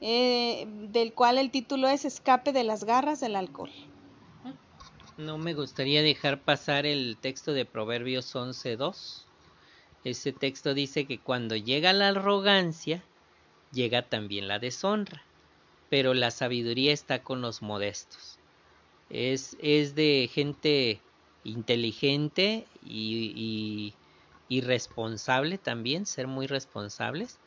eh, 0.00 0.66
del 0.90 1.12
cual 1.12 1.36
el 1.38 1.50
título 1.50 1.88
es 1.88 2.04
Escape 2.04 2.52
de 2.52 2.64
las 2.64 2.84
garras 2.84 3.20
del 3.20 3.36
alcohol. 3.36 3.70
No 5.16 5.38
me 5.38 5.54
gustaría 5.54 6.02
dejar 6.02 6.42
pasar 6.42 6.84
el 6.86 7.16
texto 7.20 7.52
de 7.52 7.64
Proverbios 7.64 8.34
11.2. 8.34 9.24
Ese 10.04 10.32
texto 10.32 10.74
dice 10.74 11.06
que 11.06 11.18
cuando 11.18 11.56
llega 11.56 11.92
la 11.92 12.08
arrogancia, 12.08 13.02
llega 13.72 14.02
también 14.02 14.46
la 14.46 14.58
deshonra, 14.58 15.22
pero 15.90 16.14
la 16.14 16.30
sabiduría 16.30 16.92
está 16.92 17.22
con 17.22 17.40
los 17.40 17.62
modestos. 17.62 18.38
Es, 19.08 19.56
es 19.60 19.94
de 19.94 20.28
gente 20.32 21.00
inteligente 21.44 22.66
y, 22.84 23.94
y 24.48 24.60
responsable 24.60 25.58
también, 25.58 26.06
ser 26.06 26.26
muy 26.26 26.46
responsables, 26.46 27.38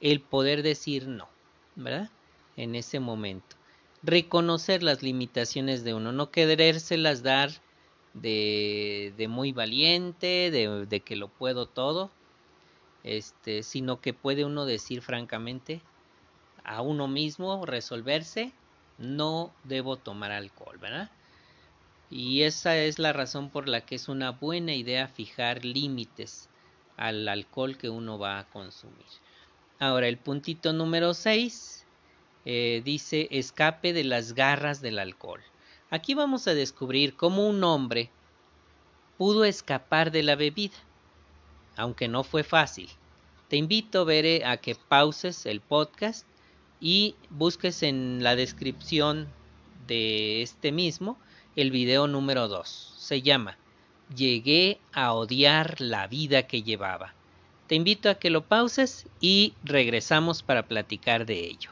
el 0.00 0.20
poder 0.20 0.62
decir 0.62 1.08
no. 1.08 1.28
¿verdad? 1.76 2.10
En 2.56 2.74
ese 2.74 3.00
momento. 3.00 3.56
Reconocer 4.04 4.82
las 4.82 5.02
limitaciones 5.02 5.82
de 5.82 5.94
uno, 5.94 6.12
no 6.12 6.30
querérselas 6.30 7.22
dar 7.22 7.50
de, 8.12 9.12
de 9.16 9.28
muy 9.28 9.52
valiente, 9.52 10.50
de, 10.50 11.00
que 11.00 11.16
lo 11.16 11.28
puedo 11.28 11.66
todo, 11.66 12.10
este, 13.02 13.62
sino 13.62 14.00
que 14.00 14.12
puede 14.12 14.44
uno 14.44 14.66
decir 14.66 15.02
francamente 15.02 15.80
a 16.64 16.82
uno 16.82 17.08
mismo, 17.08 17.66
resolverse, 17.66 18.52
no 18.98 19.52
debo 19.64 19.96
tomar 19.96 20.32
alcohol, 20.32 20.78
¿verdad? 20.78 21.10
Y 22.10 22.42
esa 22.42 22.76
es 22.76 22.98
la 22.98 23.12
razón 23.12 23.50
por 23.50 23.68
la 23.68 23.80
que 23.80 23.96
es 23.96 24.08
una 24.08 24.30
buena 24.30 24.74
idea 24.74 25.08
fijar 25.08 25.64
límites 25.64 26.48
al 26.96 27.26
alcohol 27.28 27.76
que 27.76 27.88
uno 27.88 28.18
va 28.18 28.38
a 28.38 28.48
consumir. 28.50 29.06
Ahora, 29.80 30.06
el 30.08 30.18
puntito 30.18 30.72
número 30.72 31.12
6 31.12 31.83
eh, 32.44 32.82
dice 32.84 33.28
escape 33.30 33.92
de 33.92 34.04
las 34.04 34.34
garras 34.34 34.80
del 34.80 34.98
alcohol. 34.98 35.40
Aquí 35.90 36.14
vamos 36.14 36.46
a 36.48 36.54
descubrir 36.54 37.14
cómo 37.14 37.48
un 37.48 37.62
hombre 37.64 38.10
pudo 39.16 39.44
escapar 39.44 40.10
de 40.10 40.22
la 40.22 40.36
bebida, 40.36 40.76
aunque 41.76 42.08
no 42.08 42.24
fue 42.24 42.42
fácil. 42.42 42.88
Te 43.48 43.56
invito, 43.56 44.04
Bere, 44.04 44.44
a 44.44 44.56
que 44.56 44.74
pauses 44.74 45.46
el 45.46 45.60
podcast 45.60 46.26
y 46.80 47.14
busques 47.30 47.82
en 47.82 48.22
la 48.22 48.36
descripción 48.36 49.28
de 49.86 50.42
este 50.42 50.72
mismo 50.72 51.18
el 51.56 51.70
video 51.70 52.08
número 52.08 52.48
2. 52.48 52.94
Se 52.98 53.22
llama 53.22 53.56
Llegué 54.14 54.80
a 54.92 55.12
odiar 55.12 55.80
la 55.80 56.06
vida 56.06 56.46
que 56.46 56.62
llevaba. 56.62 57.14
Te 57.68 57.74
invito 57.74 58.10
a 58.10 58.16
que 58.16 58.30
lo 58.30 58.44
pauses 58.44 59.06
y 59.20 59.54
regresamos 59.62 60.42
para 60.42 60.66
platicar 60.66 61.24
de 61.24 61.46
ello. 61.46 61.70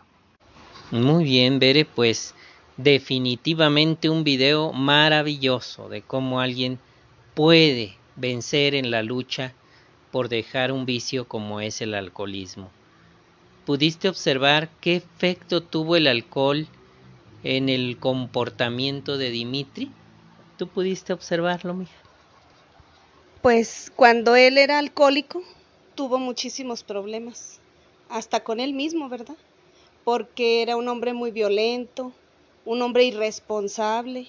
Muy 0.92 1.24
bien, 1.24 1.59
Bere, 1.59 1.87
pues 1.87 2.35
definitivamente 2.76 4.11
un 4.11 4.24
video 4.24 4.74
maravilloso 4.74 5.88
de 5.88 6.02
cómo 6.02 6.38
alguien 6.38 6.78
puede 7.35 7.96
vencer 8.16 8.74
en 8.74 8.90
la 8.90 9.02
lucha 9.02 9.55
por 10.11 10.28
dejar 10.28 10.70
un 10.70 10.85
vicio 10.85 11.26
como 11.26 11.62
es 11.62 11.81
el 11.81 11.94
alcoholismo. 11.94 12.70
¿Pudiste 13.64 14.07
observar 14.07 14.68
qué 14.83 14.96
efecto 14.96 15.62
tuvo 15.62 15.96
el 15.96 16.07
alcohol 16.07 16.66
en 17.42 17.70
el 17.70 17.96
comportamiento 17.96 19.16
de 19.16 19.31
Dimitri? 19.31 19.90
¿Tú 20.59 20.68
pudiste 20.68 21.14
observarlo, 21.14 21.72
mija? 21.72 21.96
Pues 23.40 23.90
cuando 23.96 24.37
él 24.37 24.59
era 24.59 24.78
alcohólico, 24.78 25.42
tuvo 25.94 26.18
muchísimos 26.18 26.83
problemas, 26.83 27.61
hasta 28.11 28.44
con 28.44 28.61
él 28.61 28.74
mismo, 28.74 29.09
¿verdad? 29.09 29.37
Porque 30.04 30.62
era 30.62 30.76
un 30.76 30.88
hombre 30.88 31.12
muy 31.12 31.30
violento, 31.30 32.12
un 32.64 32.82
hombre 32.82 33.04
irresponsable, 33.04 34.28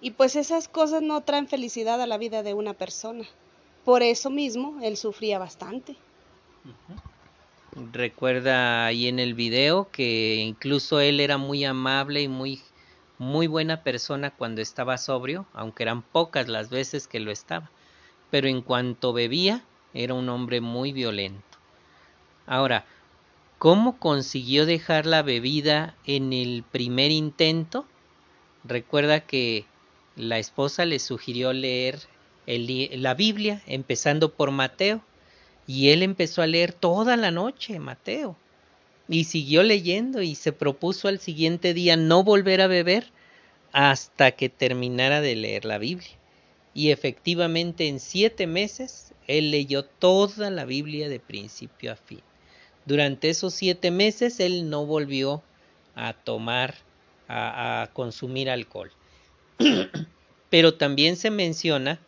y 0.00 0.10
pues 0.10 0.36
esas 0.36 0.68
cosas 0.68 1.02
no 1.02 1.22
traen 1.22 1.48
felicidad 1.48 2.00
a 2.00 2.06
la 2.06 2.18
vida 2.18 2.42
de 2.42 2.54
una 2.54 2.74
persona. 2.74 3.24
Por 3.84 4.02
eso 4.02 4.30
mismo 4.30 4.78
él 4.82 4.96
sufría 4.96 5.38
bastante. 5.38 5.96
Recuerda 7.92 8.86
ahí 8.86 9.08
en 9.08 9.18
el 9.18 9.34
video 9.34 9.90
que 9.90 10.36
incluso 10.36 11.00
él 11.00 11.20
era 11.20 11.38
muy 11.38 11.64
amable 11.64 12.22
y 12.22 12.28
muy 12.28 12.60
muy 13.18 13.46
buena 13.46 13.82
persona 13.82 14.30
cuando 14.30 14.60
estaba 14.60 14.98
sobrio, 14.98 15.46
aunque 15.52 15.84
eran 15.84 16.02
pocas 16.02 16.48
las 16.48 16.68
veces 16.68 17.06
que 17.06 17.20
lo 17.20 17.30
estaba. 17.30 17.70
Pero 18.30 18.48
en 18.48 18.60
cuanto 18.60 19.12
bebía, 19.12 19.64
era 19.92 20.14
un 20.14 20.28
hombre 20.28 20.60
muy 20.60 20.92
violento. 20.92 21.58
Ahora, 22.46 22.84
¿cómo 23.64 23.98
consiguió 23.98 24.66
dejar 24.66 25.06
la 25.06 25.22
bebida 25.22 25.96
en 26.04 26.34
el 26.34 26.64
primer 26.70 27.10
intento? 27.10 27.86
Recuerda 28.62 29.20
que 29.20 29.64
la 30.16 30.38
esposa 30.38 30.84
le 30.84 30.98
sugirió 30.98 31.54
leer 31.54 31.98
la 32.46 33.14
Biblia, 33.14 33.62
empezando 33.66 34.34
por 34.34 34.50
Mateo. 34.50 35.02
Y 35.66 35.88
él 35.88 36.02
empezó 36.02 36.42
a 36.42 36.46
leer 36.46 36.74
toda 36.74 37.16
la 37.16 37.30
noche 37.30 37.78
Mateo. 37.78 38.36
Y 39.08 39.24
siguió 39.24 39.62
leyendo 39.62 40.20
y 40.20 40.34
se 40.34 40.52
propuso 40.52 41.08
al 41.08 41.18
siguiente 41.18 41.72
día 41.72 41.96
no 41.96 42.22
volver 42.22 42.60
a 42.60 42.66
beber 42.66 43.12
hasta 43.72 44.32
que 44.32 44.50
terminara 44.50 45.22
de 45.22 45.36
leer 45.36 45.64
la 45.64 45.78
Biblia. 45.78 46.18
Y 46.74 46.90
efectivamente 46.90 47.88
en 47.88 47.98
siete 47.98 48.46
meses 48.46 49.14
él 49.26 49.50
leyó 49.50 49.86
toda 49.86 50.50
la 50.50 50.66
Biblia 50.66 51.08
de 51.08 51.18
principio 51.18 51.92
a 51.92 51.96
fin. 51.96 52.20
Durante 52.86 53.30
esos 53.30 53.54
siete 53.54 53.90
meses 53.90 54.40
él 54.40 54.68
no 54.68 54.84
volvió 54.84 55.42
a 55.94 56.12
tomar, 56.12 56.74
a, 57.28 57.88
consumir 57.92 58.50
alcohol. 58.50 58.90
Pero 60.50 60.74
también 60.74 61.16
se 61.16 61.30
menciona 61.30 61.98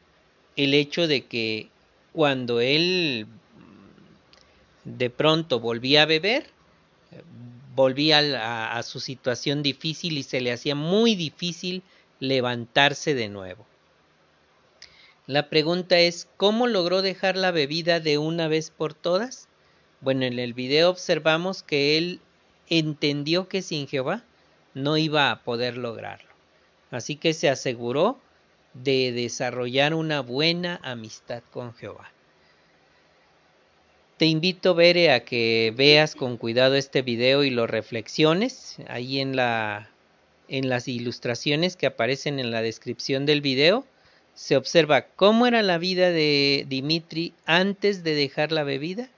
el 0.56 0.74
hecho 0.74 1.08
de 1.08 1.24
que 1.26 1.68
cuando 2.12 2.60
él 2.60 3.26
de 4.84 5.10
pronto 5.10 5.60
volvía 5.60 6.02
a 6.02 6.06
beber, 6.06 6.50
volvía 7.74 8.76
a, 8.76 8.82
su 8.82 9.00
situación 9.00 9.62
difícil 9.62 10.16
y 10.16 10.22
se 10.22 10.40
le 10.40 10.52
hacía 10.52 10.74
muy 10.74 11.14
difícil 11.14 11.82
levantarse 12.20 13.14
de 13.14 13.28
nuevo. 13.28 13.66
La 15.26 15.48
pregunta 15.50 15.98
es, 15.98 16.28
¿cómo 16.36 16.68
logró 16.68 17.02
dejar 17.02 17.36
la 17.36 17.50
bebida 17.50 18.00
de 18.00 18.16
una 18.16 18.46
vez 18.48 18.70
por 18.70 18.94
todas? 18.94 19.45
Bueno, 20.00 20.24
en 20.24 20.38
el 20.38 20.52
video 20.52 20.90
observamos 20.90 21.62
que 21.62 21.96
él 21.96 22.20
entendió 22.68 23.48
que 23.48 23.62
sin 23.62 23.88
Jehová 23.88 24.22
no 24.74 24.98
iba 24.98 25.30
a 25.30 25.42
poder 25.42 25.78
lograrlo. 25.78 26.28
Así 26.90 27.16
que 27.16 27.32
se 27.32 27.48
aseguró 27.48 28.18
de 28.74 29.12
desarrollar 29.12 29.94
una 29.94 30.20
buena 30.20 30.80
amistad 30.82 31.42
con 31.50 31.74
Jehová. 31.74 32.12
Te 34.18 34.26
invito, 34.26 34.74
Bere, 34.74 35.12
a 35.12 35.24
que 35.24 35.72
veas 35.76 36.14
con 36.14 36.37
cuidado 36.37 36.74
este 36.74 37.02
video 37.02 37.42
y 37.42 37.50
lo 37.50 37.66
reflexiones. 37.66 38.76
Ahí 38.88 39.20
en, 39.20 39.35
la, 39.35 39.90
en 40.48 40.68
las 40.68 40.88
ilustraciones 40.88 41.76
que 41.76 41.87
aparecen 41.87 42.38
en 42.38 42.50
la 42.50 42.62
descripción 42.62 43.26
del 43.26 43.40
video, 43.40 43.87
se 44.35 44.56
observa 44.56 45.06
cómo 45.06 45.46
era 45.46 45.62
la 45.62 45.78
vida 45.78 46.11
de 46.11 46.66
Dimitri 46.68 47.32
antes 47.46 48.04
de 48.04 48.14
dejar 48.14 48.52
la 48.52 48.62
bebida 48.62 49.11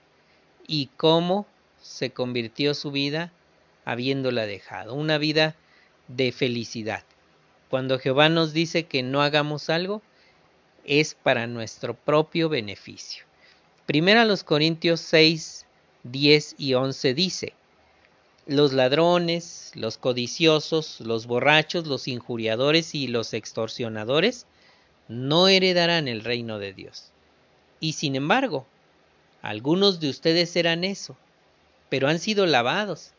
y 0.69 0.91
cómo 0.97 1.47
se 1.81 2.11
convirtió 2.11 2.75
su 2.75 2.91
vida 2.91 3.33
habiéndola 3.85 4.45
dejado. 4.45 4.93
Una 4.93 5.17
vida 5.17 5.55
de 6.07 6.31
felicidad. 6.31 7.03
Cuando 7.71 7.97
Jehová 7.97 8.29
nos 8.29 8.53
dice 8.53 8.83
que 8.83 9.01
no 9.01 9.23
hagamos 9.23 9.71
algo, 9.71 10.03
es 10.85 11.15
para 11.15 11.47
nuestro 11.47 11.95
propio 11.95 12.49
beneficio. 12.49 13.25
Primera 13.87 14.25
los 14.25 14.43
Corintios 14.43 15.01
6, 15.01 15.65
10 16.03 16.55
y 16.59 16.75
11 16.75 17.13
dice, 17.15 17.53
los 18.45 18.71
ladrones, 18.71 19.71
los 19.73 19.97
codiciosos, 19.97 21.01
los 21.01 21.25
borrachos, 21.25 21.87
los 21.87 22.07
injuriadores 22.07 22.93
y 22.93 23.07
los 23.07 23.33
extorsionadores 23.33 24.45
no 25.07 25.47
heredarán 25.47 26.07
el 26.07 26.23
reino 26.23 26.59
de 26.59 26.73
Dios. 26.73 27.11
Y 27.79 27.93
sin 27.93 28.15
embargo, 28.15 28.67
algunos 29.41 29.99
de 29.99 30.09
ustedes 30.09 30.55
eran 30.55 30.83
eso, 30.83 31.17
pero 31.89 32.07
han 32.07 32.19
sido 32.19 32.45
lavados, 32.45 33.13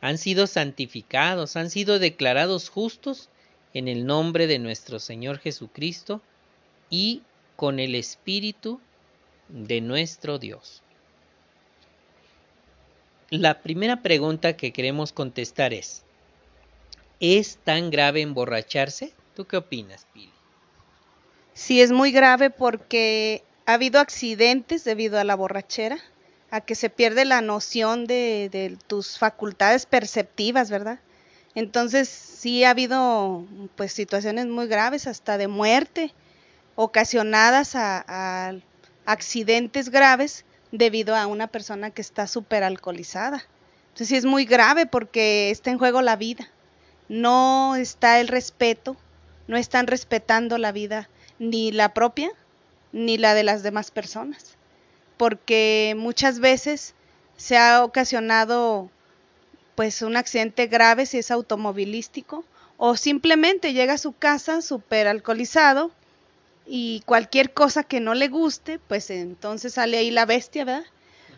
han 0.00 0.18
sido 0.18 0.46
santificados, 0.46 1.56
han 1.56 1.70
sido 1.70 1.98
declarados 1.98 2.68
justos 2.68 3.28
en 3.74 3.88
el 3.88 4.06
nombre 4.06 4.46
de 4.46 4.58
nuestro 4.58 4.98
Señor 4.98 5.38
Jesucristo 5.38 6.22
y 6.90 7.22
con 7.56 7.78
el 7.78 7.94
Espíritu 7.94 8.80
de 9.48 9.80
nuestro 9.80 10.38
Dios. 10.38 10.82
La 13.30 13.60
primera 13.60 14.02
pregunta 14.02 14.56
que 14.56 14.72
queremos 14.72 15.12
contestar 15.12 15.74
es, 15.74 16.04
¿es 17.20 17.58
tan 17.58 17.90
grave 17.90 18.20
emborracharse? 18.20 19.12
¿Tú 19.34 19.46
qué 19.46 19.56
opinas, 19.56 20.06
Pili? 20.12 20.32
Sí, 21.52 21.80
es 21.80 21.90
muy 21.90 22.12
grave 22.12 22.50
porque 22.50 23.42
ha 23.66 23.74
habido 23.74 24.00
accidentes 24.00 24.84
debido 24.84 25.18
a 25.18 25.24
la 25.24 25.34
borrachera, 25.34 25.98
a 26.50 26.60
que 26.60 26.76
se 26.76 26.88
pierde 26.88 27.24
la 27.24 27.40
noción 27.40 28.06
de, 28.06 28.78
tus 28.86 29.18
facultades 29.18 29.86
perceptivas, 29.86 30.70
¿verdad? 30.70 31.00
Entonces 31.56 32.08
sí 32.08 32.64
ha 32.64 32.70
habido 32.70 33.44
pues 33.74 33.92
situaciones 33.92 34.46
muy 34.46 34.68
graves, 34.68 35.08
hasta 35.08 35.36
de 35.36 35.48
muerte, 35.48 36.14
ocasionadas 36.76 37.74
a, 37.74 38.04
a 38.06 38.54
accidentes 39.04 39.88
graves 39.88 40.44
debido 40.70 41.16
a 41.16 41.26
una 41.26 41.48
persona 41.48 41.90
que 41.90 42.02
está 42.02 42.28
súper 42.28 42.62
alcoholizada. 42.62 43.44
Entonces 43.88 44.08
sí 44.08 44.16
es 44.16 44.26
muy 44.26 44.44
grave 44.44 44.86
porque 44.86 45.50
está 45.50 45.70
en 45.70 45.78
juego 45.78 46.02
la 46.02 46.16
vida. 46.16 46.48
No 47.08 47.74
está 47.74 48.20
el 48.20 48.28
respeto, 48.28 48.96
no 49.48 49.56
están 49.56 49.86
respetando 49.86 50.58
la 50.58 50.70
vida 50.70 51.08
ni 51.38 51.72
la 51.72 51.94
propia 51.94 52.30
ni 52.92 53.18
la 53.18 53.34
de 53.34 53.44
las 53.44 53.62
demás 53.62 53.90
personas. 53.90 54.56
Porque 55.16 55.94
muchas 55.96 56.40
veces 56.40 56.94
se 57.36 57.56
ha 57.56 57.84
ocasionado 57.84 58.90
pues 59.74 60.02
un 60.02 60.16
accidente 60.16 60.66
grave 60.66 61.06
si 61.06 61.18
es 61.18 61.30
automovilístico 61.30 62.44
o 62.78 62.96
simplemente 62.96 63.72
llega 63.72 63.94
a 63.94 63.98
su 63.98 64.12
casa 64.12 64.62
súper 64.62 65.06
alcoholizado 65.06 65.90
y 66.66 67.02
cualquier 67.06 67.52
cosa 67.52 67.84
que 67.84 68.00
no 68.00 68.14
le 68.14 68.28
guste, 68.28 68.78
pues 68.78 69.10
entonces 69.10 69.74
sale 69.74 69.98
ahí 69.98 70.10
la 70.10 70.26
bestia, 70.26 70.64
¿verdad? 70.64 70.84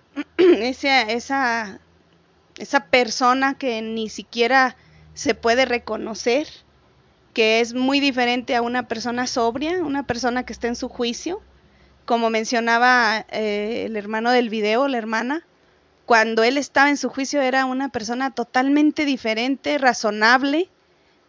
esa, 0.39 1.03
esa, 1.03 1.81
esa 2.59 2.87
persona 2.87 3.57
que 3.59 3.83
ni 3.83 4.09
siquiera 4.09 4.77
se 5.15 5.35
puede 5.35 5.65
reconocer, 5.65 6.49
que 7.38 7.61
es 7.61 7.72
muy 7.72 8.01
diferente 8.01 8.57
a 8.57 8.62
una 8.62 8.88
persona 8.88 9.29
sobria, 9.29 9.85
una 9.85 10.03
persona 10.03 10.44
que 10.44 10.53
está 10.53 10.66
en 10.66 10.74
su 10.74 10.88
juicio, 10.88 11.40
como 12.05 12.31
mencionaba 12.31 13.27
eh, 13.31 13.85
el 13.87 13.96
hermano 13.96 14.33
del 14.33 14.48
video, 14.51 14.88
la 14.88 14.98
hermana, 14.98 15.46
cuando 16.05 16.42
él 16.42 16.59
estaba 16.59 16.88
en 16.90 16.96
su 16.96 17.09
juicio 17.09 17.40
era 17.40 17.64
una 17.64 17.90
persona 17.90 18.33
totalmente 18.33 19.05
diferente, 19.05 19.79
razonable, 19.79 20.68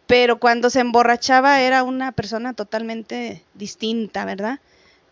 pero 0.08 0.40
cuando 0.40 0.68
se 0.68 0.80
emborrachaba 0.80 1.60
era 1.60 1.84
una 1.84 2.10
persona 2.10 2.54
totalmente 2.54 3.44
distinta, 3.54 4.24
¿verdad? 4.24 4.58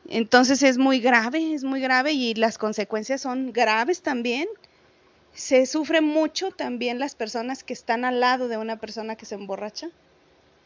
Entonces 0.08 0.64
es 0.64 0.78
muy 0.78 0.98
grave, 0.98 1.54
es 1.54 1.62
muy 1.62 1.80
grave 1.80 2.11
y 2.11 2.34
las 2.34 2.58
consecuencias 2.58 3.20
son 3.20 3.52
graves 3.52 4.02
también. 4.02 4.48
Se 5.32 5.64
sufre 5.66 6.00
mucho 6.00 6.50
también 6.50 6.98
las 6.98 7.14
personas 7.14 7.62
que 7.62 7.72
están 7.72 8.04
al 8.04 8.18
lado 8.18 8.48
de 8.48 8.56
una 8.56 8.80
persona 8.80 9.14
que 9.14 9.26
se 9.26 9.37
emborracha. 9.37 9.90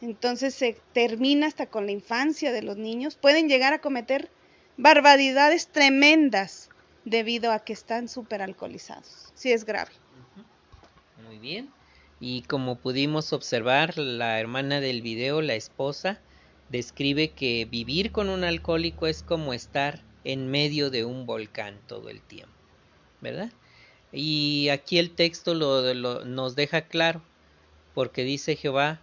Entonces 0.02 0.54
se 0.54 0.76
termina 0.92 1.46
hasta 1.46 1.66
con 1.66 1.86
la 1.86 1.92
infancia 1.92 2.52
de 2.52 2.62
los 2.62 2.76
niños. 2.76 3.14
Pueden 3.14 3.48
llegar 3.48 3.72
a 3.72 3.80
cometer 3.80 4.30
barbaridades 4.76 5.68
tremendas 5.68 6.68
debido 7.04 7.52
a 7.52 7.60
que 7.60 7.72
están 7.72 8.08
súper 8.08 8.42
alcoholizados. 8.42 9.32
Sí 9.34 9.52
es 9.52 9.64
grave. 9.64 9.92
Muy 11.24 11.38
bien. 11.38 11.70
Y 12.18 12.42
como 12.42 12.76
pudimos 12.76 13.32
observar, 13.32 13.96
la 13.96 14.38
hermana 14.38 14.80
del 14.80 15.02
video, 15.02 15.40
la 15.40 15.54
esposa, 15.54 16.20
describe 16.68 17.30
que 17.30 17.64
vivir 17.64 18.12
con 18.12 18.28
un 18.28 18.44
alcohólico 18.44 19.06
es 19.06 19.22
como 19.22 19.54
estar 19.54 20.02
en 20.24 20.50
medio 20.50 20.90
de 20.90 21.04
un 21.04 21.26
volcán 21.26 21.78
todo 21.86 22.08
el 22.08 22.20
tiempo, 22.22 22.54
¿verdad? 23.20 23.50
Y 24.12 24.68
aquí 24.70 24.98
el 24.98 25.10
texto 25.10 25.54
lo, 25.54 26.24
nos 26.24 26.54
deja 26.54 26.82
claro, 26.82 27.22
porque 27.94 28.24
dice 28.24 28.56
Jehová, 28.56 29.00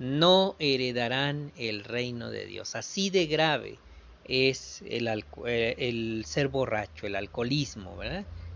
no 0.00 0.56
heredarán 0.58 1.52
el 1.58 1.84
reino 1.84 2.30
de 2.30 2.46
Dios. 2.46 2.74
Así 2.74 3.10
de 3.10 3.26
grave 3.26 3.78
es 4.24 4.82
el, 4.88 5.06
eh, 5.46 6.22
ser 6.24 6.48
borracho, 6.48 7.06
el 7.06 7.14
alcoholismo. 7.14 8.00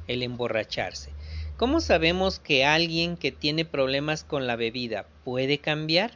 El 0.07 0.23
emborracharse. 0.23 1.13
¿Cómo 1.57 1.81
sabemos 1.81 2.39
que 2.39 2.65
alguien 2.65 3.17
que 3.17 3.31
tiene 3.33 3.65
problemas 3.65 4.25
con 4.25 4.47
la 4.47 4.57
bebida 4.57 5.07
puede 5.25 5.59
cambiar? 5.59 6.13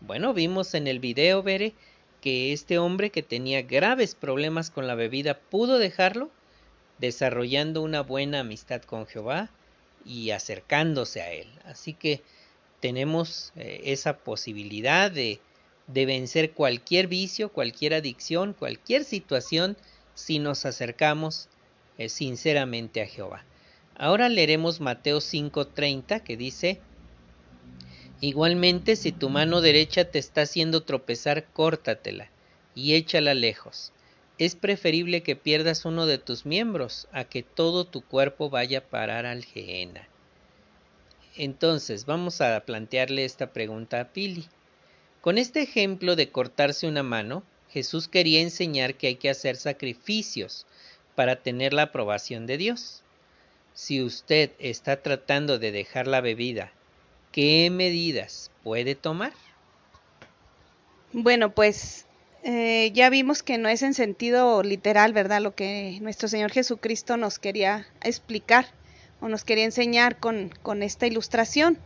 Bueno, 0.00 0.34
vimos 0.34 0.74
en 0.74 0.86
el 0.86 1.00
video, 1.00 1.42
Bere, 1.42 1.74
que 2.20 2.52
este 2.52 2.78
hombre 2.78 3.10
que 3.10 3.22
tenía 3.22 3.62
graves 3.62 4.14
problemas 4.14 4.70
con 4.70 4.86
la 4.86 4.94
bebida 4.94 5.38
pudo 5.38 5.78
dejarlo 5.78 6.30
desarrollando 6.98 7.82
una 7.82 8.02
buena 8.02 8.40
amistad 8.40 8.82
con 8.82 9.06
Jehová 9.06 9.50
y 10.04 10.30
acercándose 10.30 11.22
a 11.22 11.32
él. 11.32 11.48
Así 11.64 11.92
que 11.92 12.22
tenemos 12.84 13.54
eh, 13.56 13.80
esa 13.84 14.18
posibilidad 14.18 15.10
de, 15.10 15.40
vencer 15.86 16.52
cualquier 16.52 17.06
vicio, 17.06 17.50
cualquier 17.50 17.94
adicción, 17.94 18.52
cualquier 18.52 19.04
situación 19.04 19.78
si 20.14 20.38
nos 20.38 20.66
acercamos 20.66 21.48
eh, 21.96 22.10
sinceramente 22.10 23.00
a 23.00 23.06
Jehová. 23.06 23.42
Ahora 23.96 24.28
leeremos 24.28 24.82
Mateo 24.82 25.22
5:30 25.22 26.22
que 26.22 26.36
dice, 26.36 26.78
Igualmente 28.20 28.96
si 28.96 29.12
tu 29.12 29.30
mano 29.30 29.62
derecha 29.62 30.10
te 30.10 30.18
está 30.18 30.42
haciendo 30.42 30.82
tropezar, 30.82 31.46
córtatela 31.54 32.28
y 32.74 32.96
échala 32.96 33.32
lejos. 33.32 33.94
es 34.36 34.56
preferible 34.56 35.22
que 35.22 35.36
pierdas 35.36 35.86
uno 35.86 36.04
de 36.04 36.18
tus 36.18 36.44
miembros 36.44 37.08
a 37.12 37.24
que 37.24 37.42
todo 37.42 37.86
tu 37.86 38.02
cuerpo 38.02 38.50
vaya 38.50 38.80
a 38.80 38.90
parar 38.90 39.24
al 39.24 39.42
Gehenna. 39.42 40.06
Entonces, 41.36 42.06
vamos 42.06 42.40
a 42.40 42.60
plantearle 42.64 43.24
esta 43.24 43.52
pregunta 43.52 44.00
a 44.00 44.12
Pili. 44.12 44.46
Con 45.20 45.38
este 45.38 45.62
ejemplo 45.62 46.14
de 46.16 46.30
cortarse 46.30 46.86
una 46.86 47.02
mano, 47.02 47.42
Jesús 47.70 48.06
quería 48.06 48.40
enseñar 48.40 48.94
que 48.94 49.08
hay 49.08 49.16
que 49.16 49.30
hacer 49.30 49.56
sacrificios 49.56 50.66
para 51.16 51.42
tener 51.42 51.72
la 51.72 51.82
aprobación 51.82 52.46
de 52.46 52.56
Dios. 52.56 53.02
Si 53.72 54.00
usted 54.00 54.52
está 54.60 55.02
tratando 55.02 55.58
de 55.58 55.72
dejar 55.72 56.06
la 56.06 56.20
bebida, 56.20 56.72
¿qué 57.32 57.68
medidas 57.70 58.52
puede 58.62 58.94
tomar? 58.94 59.32
Bueno, 61.12 61.52
pues 61.52 62.06
eh, 62.44 62.92
ya 62.92 63.10
vimos 63.10 63.42
que 63.42 63.58
no 63.58 63.68
es 63.68 63.82
en 63.82 63.94
sentido 63.94 64.62
literal, 64.62 65.12
¿verdad? 65.12 65.40
Lo 65.40 65.56
que 65.56 65.98
nuestro 66.00 66.28
Señor 66.28 66.52
Jesucristo 66.52 67.16
nos 67.16 67.40
quería 67.40 67.88
explicar 68.02 68.66
o 69.24 69.28
nos 69.30 69.42
quería 69.42 69.64
enseñar 69.64 70.18
con, 70.18 70.50
con 70.62 70.82
esta 70.82 71.06
ilustración. 71.06 71.78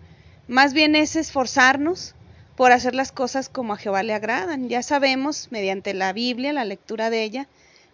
Más 0.49 0.73
bien 0.73 0.97
es 0.97 1.15
esforzarnos 1.15 2.17
por 2.57 2.73
hacer 2.73 2.97
las 2.97 3.13
cosas 3.13 3.49
como 3.49 3.75
a 3.75 3.77
Jehová 3.77 4.03
le 4.03 4.13
agradan. 4.13 4.69
Ya 4.69 4.83
sabemos, 4.83 5.47
mediante 5.53 5.95
la 5.95 6.13
Biblia, 6.13 6.53
la 6.53 6.65
lectura 6.65 7.11
de 7.11 7.23
ella, 7.23 7.47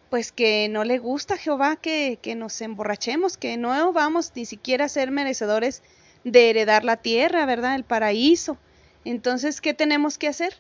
pues 0.09 0.33
que 0.33 0.68
no 0.70 0.85
le 0.85 0.96
gusta 0.96 1.35
a 1.35 1.37
Jehová 1.37 1.76
que, 1.76 2.18
que 2.22 2.35
nos 2.35 2.59
emborrachemos, 2.62 3.37
que 3.37 3.59
no 3.59 3.92
vamos 3.92 4.33
ni 4.35 4.46
siquiera 4.46 4.87
a 4.87 4.88
ser 4.88 5.11
merecedores 5.11 5.83
de 6.24 6.48
heredar 6.48 6.83
la 6.83 6.96
tierra, 6.96 7.44
¿verdad? 7.44 7.74
El 7.74 7.85
paraíso. 7.85 8.57
Entonces, 9.04 9.61
¿qué 9.61 9.74
tenemos 9.74 10.16
que 10.16 10.28
hacer? 10.28 10.57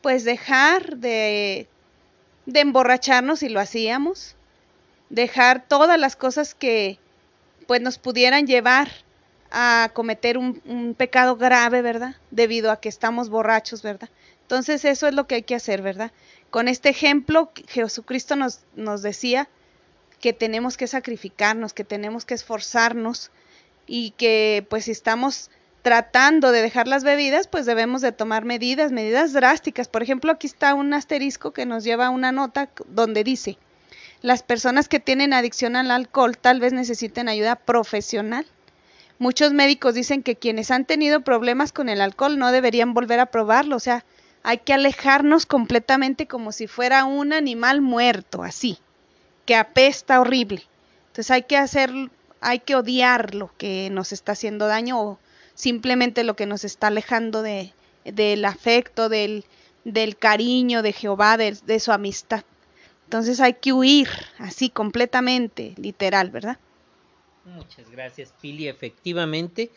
Pues 0.00 0.22
dejar 0.22 0.98
de, 0.98 1.66
de 2.46 2.60
emborracharnos 2.60 3.40
si 3.40 3.48
lo 3.48 3.58
hacíamos, 3.58 4.36
dejar 5.10 5.66
todas 5.66 5.98
las 5.98 6.14
cosas 6.14 6.54
que 6.54 7.00
pues 7.68 7.82
nos 7.82 7.98
pudieran 7.98 8.46
llevar 8.46 8.88
a 9.50 9.90
cometer 9.92 10.38
un, 10.38 10.94
pecado 10.96 11.36
grave, 11.36 11.82
¿verdad? 11.82 12.16
Debido 12.30 12.70
a 12.70 12.80
que 12.80 12.88
estamos 12.88 13.28
borrachos, 13.28 13.82
¿verdad? 13.82 14.08
Entonces 14.40 14.86
eso 14.86 15.06
es 15.06 15.14
lo 15.14 15.26
que 15.26 15.34
hay 15.34 15.42
que 15.42 15.54
hacer, 15.54 15.82
¿verdad? 15.82 16.10
Con 16.48 16.66
este 16.66 16.88
ejemplo, 16.88 17.52
Jesucristo 17.68 18.36
nos, 18.36 18.60
nos 18.74 19.02
decía 19.02 19.50
que 20.18 20.32
tenemos 20.32 20.78
que 20.78 20.86
sacrificarnos, 20.86 21.74
que 21.74 21.84
tenemos 21.84 22.24
que 22.24 22.32
esforzarnos 22.32 23.30
y 23.86 24.12
que 24.12 24.66
pues 24.70 24.86
si 24.86 24.92
estamos 24.92 25.50
tratando 25.82 26.52
de 26.52 26.62
dejar 26.62 26.88
las 26.88 27.04
bebidas, 27.04 27.48
pues 27.48 27.66
debemos 27.66 28.00
de 28.00 28.12
tomar 28.12 28.46
medidas, 28.46 28.92
medidas 28.92 29.34
drásticas. 29.34 29.88
Por 29.88 30.02
ejemplo, 30.02 30.32
aquí 30.32 30.46
está 30.46 30.72
un 30.72 30.94
asterisco 30.94 31.52
que 31.52 31.66
nos 31.66 31.84
lleva 31.84 32.06
a 32.06 32.10
una 32.10 32.32
nota 32.32 32.70
donde 32.86 33.24
dice, 33.24 33.58
las 34.20 34.42
personas 34.42 34.88
que 34.88 35.00
tienen 35.00 35.32
adicción 35.32 35.76
al 35.76 35.90
alcohol 35.90 36.36
tal 36.36 36.60
vez 36.60 36.72
necesiten 36.72 37.28
ayuda 37.28 37.56
profesional. 37.56 38.46
Muchos 39.18 39.52
médicos 39.52 39.94
dicen 39.94 40.22
que 40.22 40.36
quienes 40.36 40.70
han 40.70 40.84
tenido 40.84 41.20
problemas 41.20 41.72
con 41.72 41.88
el 41.88 42.00
alcohol 42.00 42.38
no 42.38 42.52
deberían 42.52 42.94
volver 42.94 43.20
a 43.20 43.26
probarlo, 43.26 43.76
o 43.76 43.80
sea, 43.80 44.04
hay 44.42 44.58
que 44.58 44.72
alejarnos 44.72 45.46
completamente 45.46 46.26
como 46.26 46.52
si 46.52 46.66
fuera 46.66 47.04
un 47.04 47.32
animal 47.32 47.80
muerto, 47.80 48.42
así, 48.42 48.78
que 49.44 49.56
apesta 49.56 50.20
horrible. 50.20 50.62
Entonces 51.08 51.30
hay 51.30 51.42
que 51.42 51.56
hacer, 51.56 51.90
hay 52.40 52.60
que 52.60 52.76
odiar 52.76 53.34
lo 53.34 53.50
que 53.56 53.90
nos 53.90 54.12
está 54.12 54.32
haciendo 54.32 54.68
daño 54.68 55.00
o 55.00 55.18
simplemente 55.54 56.22
lo 56.22 56.36
que 56.36 56.46
nos 56.46 56.64
está 56.64 56.86
alejando 56.86 57.42
de, 57.42 57.72
del 58.04 58.44
afecto, 58.44 59.08
del, 59.08 59.44
del 59.84 60.16
cariño 60.16 60.82
de 60.82 60.92
Jehová, 60.92 61.36
de, 61.36 61.58
de 61.66 61.80
su 61.80 61.90
amistad. 61.90 62.44
Entonces 63.08 63.40
hay 63.40 63.54
que 63.54 63.72
huir 63.72 64.06
así 64.36 64.68
completamente, 64.68 65.72
literal, 65.78 66.30
¿verdad? 66.30 66.58
Muchas 67.46 67.90
gracias, 67.90 68.34
Pili. 68.38 68.68
Efectivamente, 68.68 69.70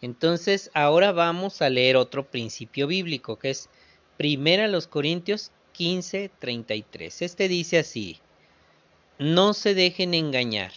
entonces 0.00 0.68
ahora 0.74 1.12
vamos 1.12 1.62
a 1.62 1.70
leer 1.70 1.94
otro 1.96 2.28
principio 2.28 2.88
bíblico 2.88 3.38
que 3.38 3.50
es 3.50 3.68
Primera 4.16 4.66
los 4.66 4.88
Corintios 4.88 5.52
15, 5.74 6.32
33. 6.40 7.22
Este 7.22 7.46
dice 7.46 7.78
así, 7.78 8.18
no 9.16 9.54
se 9.54 9.74
dejen 9.74 10.12
engañar. 10.12 10.72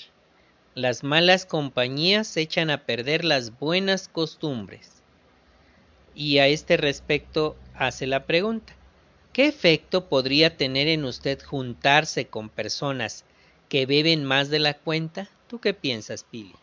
Las 0.75 1.03
malas 1.03 1.47
compañías 1.47 2.37
echan 2.37 2.69
a 2.69 2.85
perder 2.85 3.25
las 3.25 3.57
buenas 3.57 4.09
costumbres. 4.09 5.01
Y 6.13 6.37
a 6.37 6.45
este 6.45 6.77
respecto 6.77 7.57
hace 7.73 8.05
la 8.05 8.27
pregunta, 8.27 8.75
¿qué 9.35 9.49
efecto 9.49 10.07
podría 10.07 10.55
tener 10.55 10.87
en 10.87 11.03
usted 11.03 11.41
juntarse 11.43 12.27
con 12.27 12.47
personas 12.47 13.25
que 13.67 13.85
beben 13.85 14.23
más 14.23 14.49
de 14.49 14.59
la 14.59 14.75
cuenta? 14.75 15.27
¿Tú 15.49 15.59
qué 15.59 15.73
piensas, 15.73 16.23
Pili? 16.23 16.55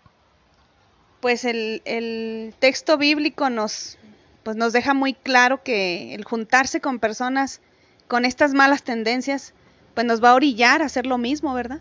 Pues 1.20 1.44
el, 1.44 1.82
el 1.85 2.54
texto 2.61 2.96
bíblico 2.96 3.50
nos, 3.50 3.98
pues 4.42 4.56
nos 4.56 4.72
deja 4.72 4.94
muy 4.94 5.12
claro 5.12 5.62
que 5.62 6.14
el 6.14 6.24
juntarse 6.24 6.80
con 6.80 6.98
personas 6.98 7.61
con 8.08 8.24
estas 8.24 8.54
malas 8.54 8.82
tendencias, 8.82 9.52
pues 9.92 10.06
nos 10.06 10.24
va 10.24 10.30
a 10.30 10.35
orillar 10.35 10.80
a 10.80 10.87
hacer 10.87 11.04
lo 11.04 11.18
mismo, 11.18 11.52
¿verdad? 11.52 11.80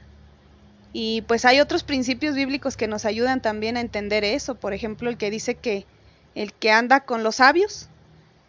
Y 0.91 1.21
pues 1.21 1.45
hay 1.45 1.61
otros 1.61 1.83
principios 1.83 2.35
bíblicos 2.35 2.75
que 2.75 2.89
nos 2.89 3.05
ayudan 3.05 3.41
también 3.41 3.77
a 3.77 3.81
entender 3.81 4.25
eso. 4.25 4.55
Por 4.55 4.73
ejemplo, 4.73 5.09
el 5.09 5.15
que 5.15 5.31
dice 5.31 5.55
que 5.55 5.85
el 6.35 6.51
que 6.51 6.69
anda 6.69 7.05
con 7.05 7.23
los 7.23 7.37
sabios, 7.37 7.87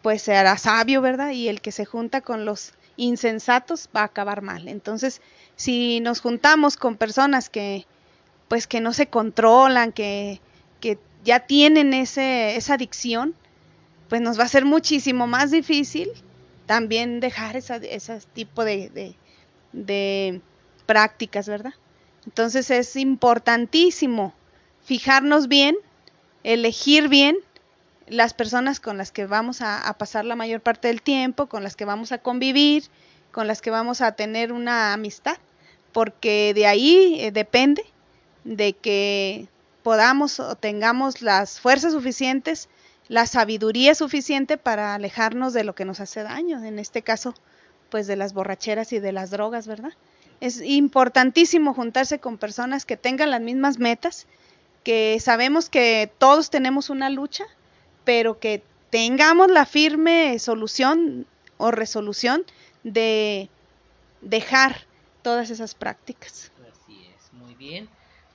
pues 0.03 0.21
se 0.21 0.35
hará 0.35 0.57
sabio, 0.57 1.01
¿verdad? 1.01 1.31
Y 1.31 1.47
el 1.47 1.61
que 1.61 1.71
se 1.71 1.85
junta 1.85 2.21
con 2.21 2.45
los 2.45 2.73
insensatos 2.97 3.89
va 3.95 4.01
a 4.01 4.05
acabar 4.05 4.43
mal. 4.43 4.67
Entonces, 4.67 5.21
si 5.55 6.01
nos 6.01 6.19
juntamos 6.19 6.77
con 6.77 6.97
personas 6.97 7.49
que, 7.49 7.87
pues 8.49 8.67
que 8.67 8.81
no 8.81 8.93
se 8.93 9.07
controlan, 9.07 9.93
que, 9.93 10.41
que 10.81 10.99
ya 11.23 11.39
tienen 11.39 11.93
ese, 11.93 12.57
esa 12.57 12.73
adicción, 12.75 13.33
pues 14.09 14.21
nos 14.21 14.37
va 14.37 14.43
a 14.43 14.49
ser 14.49 14.65
muchísimo 14.65 15.25
más 15.25 15.49
difícil 15.49 16.09
también 16.65 17.21
dejar 17.21 17.55
ese 17.55 18.19
tipo 18.33 18.65
de, 18.65 18.89
de, 18.89 19.15
de 19.71 20.41
prácticas, 20.85 21.47
¿verdad? 21.47 21.73
Entonces 22.25 22.69
es 22.71 22.95
importantísimo 22.97 24.33
fijarnos 24.83 25.47
bien, 25.47 25.77
elegir 26.43 27.07
bien 27.07 27.37
las 28.13 28.33
personas 28.33 28.79
con 28.79 28.97
las 28.97 29.11
que 29.11 29.25
vamos 29.25 29.61
a, 29.61 29.93
pasar 29.97 30.25
la 30.25 30.35
mayor 30.35 30.61
parte 30.61 30.87
del 30.87 31.01
tiempo, 31.01 31.47
con 31.47 31.63
las 31.63 31.75
que 31.75 31.85
vamos 31.85 32.11
a 32.11 32.19
convivir, 32.19 32.85
con 33.31 33.47
las 33.47 33.61
que 33.61 33.71
vamos 33.71 34.01
a 34.01 34.13
tener 34.13 34.51
una 34.51 34.93
amistad, 34.93 35.37
porque 35.91 36.53
de 36.53 36.67
ahí 36.67 37.17
eh, 37.19 37.31
depende 37.31 37.83
de 38.43 38.73
que 38.73 39.47
podamos 39.83 40.39
o 40.39 40.55
tengamos 40.55 41.21
las 41.21 41.59
fuerzas 41.59 41.93
suficientes 41.93 42.69
la 43.07 43.25
sabiduría 43.25 43.95
suficiente 43.95 44.57
para 44.57 44.95
alejarnos 44.95 45.53
de 45.53 45.63
lo 45.63 45.75
que 45.75 45.85
nos 45.85 45.99
hace 45.99 46.23
daño, 46.23 46.63
en 46.63 46.79
este 46.79 47.01
caso, 47.01 47.33
pues 47.89 48.07
de 48.07 48.15
las 48.15 48.33
borracheras 48.33 48.93
y 48.93 48.99
de 48.99 49.11
las 49.11 49.29
drogas, 49.29 49.67
¿verdad? 49.67 49.93
Es 50.39 50.61
importantísimo 50.61 51.73
juntarse 51.73 52.19
con 52.19 52.37
personas 52.37 52.85
que 52.85 52.97
tengan 52.97 53.31
las 53.31 53.41
mismas 53.41 53.77
metas, 53.77 54.25
que 54.83 55.19
sabemos 55.19 55.69
que 55.69 56.11
todos 56.17 56.49
tenemos 56.49 56.89
una 56.89 57.09
lucha, 57.09 57.45
pero 58.03 58.39
que 58.39 58.61
tengamos 58.89 59.49
la 59.49 59.65
firme 59.65 60.37
solución 60.39 61.25
o 61.57 61.71
resolución 61.71 62.43
de 62.83 63.49
dejar 64.21 64.85
todas 65.21 65.49
esas 65.49 65.75
prácticas. 65.75 66.51
Así 66.71 67.07
es, 67.15 67.33
muy 67.33 67.55
bien. 67.55 67.89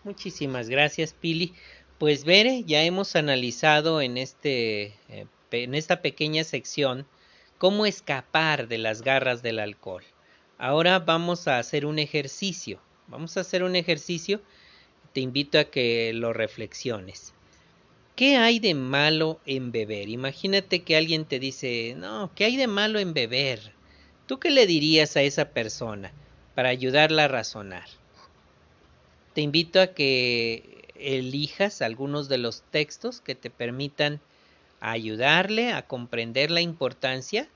Muchísimas 0.05 0.69
gracias, 0.69 1.13
Pili. 1.13 1.55
Pues 1.99 2.25
Bere, 2.25 2.65
ya 2.65 2.83
hemos 2.83 3.17
analizado 3.17 4.01
en, 4.01 4.17
este, 4.17 4.95
eh, 5.09 5.27
en 5.51 5.75
esta 5.75 6.01
pequeña 6.01 6.45
sección 6.45 7.07
cómo 7.59 7.87
escapar 7.87 8.69
de 8.69 8.79
las 8.79 9.03
garras 9.03 9.43
del 9.43 9.59
alcohol. 9.59 10.05
Ahora 10.59 10.99
vamos 11.01 11.49
a 11.49 11.59
hacer 11.59 11.87
un 11.87 11.99
ejercicio. 11.99 12.81
Vamos 13.09 13.37
a 13.37 13.41
hacer 13.41 13.63
un 13.63 13.77
ejercicio. 13.77 14.41
Te 15.13 15.21
invito 15.21 15.59
a 15.59 15.65
que 15.65 16.13
lo 16.15 16.33
reflexiones. 16.33 17.33
¿Qué 18.19 18.37
hay 18.37 18.59
de 18.59 18.75
malo 18.75 19.39
en 19.47 19.71
beber? 19.71 20.09
Imagínate 20.09 20.83
que 20.83 20.97
alguien 20.97 21.25
te 21.25 21.39
dice, 21.39 21.95
no, 21.97 22.33
¿qué 22.35 22.47
hay 22.47 22.57
de 22.57 22.67
malo 22.67 22.99
en 22.99 23.15
beber? 23.15 23.61
¿Tú 24.27 24.41
qué 24.41 24.51
le 24.51 24.67
dirías 24.67 25.17
a 25.17 25.23
esa 25.23 25.51
persona 25.51 26.13
para 26.57 26.69
ayudarla 26.69 27.27
a 27.27 27.29
razonar? 27.29 27.87
Te 29.35 29.41
invito 29.41 29.81
a 29.81 29.95
que 29.95 30.85
elijas 30.97 31.81
algunos 31.81 32.29
de 32.29 32.39
los 32.39 32.63
textos 32.73 33.21
que 33.21 33.37
te 33.37 33.51
permitan 33.51 34.21
ayudarle 34.81 35.73
a 35.73 35.83
comprender 35.87 36.51
la 36.51 36.61
importancia 36.61 37.49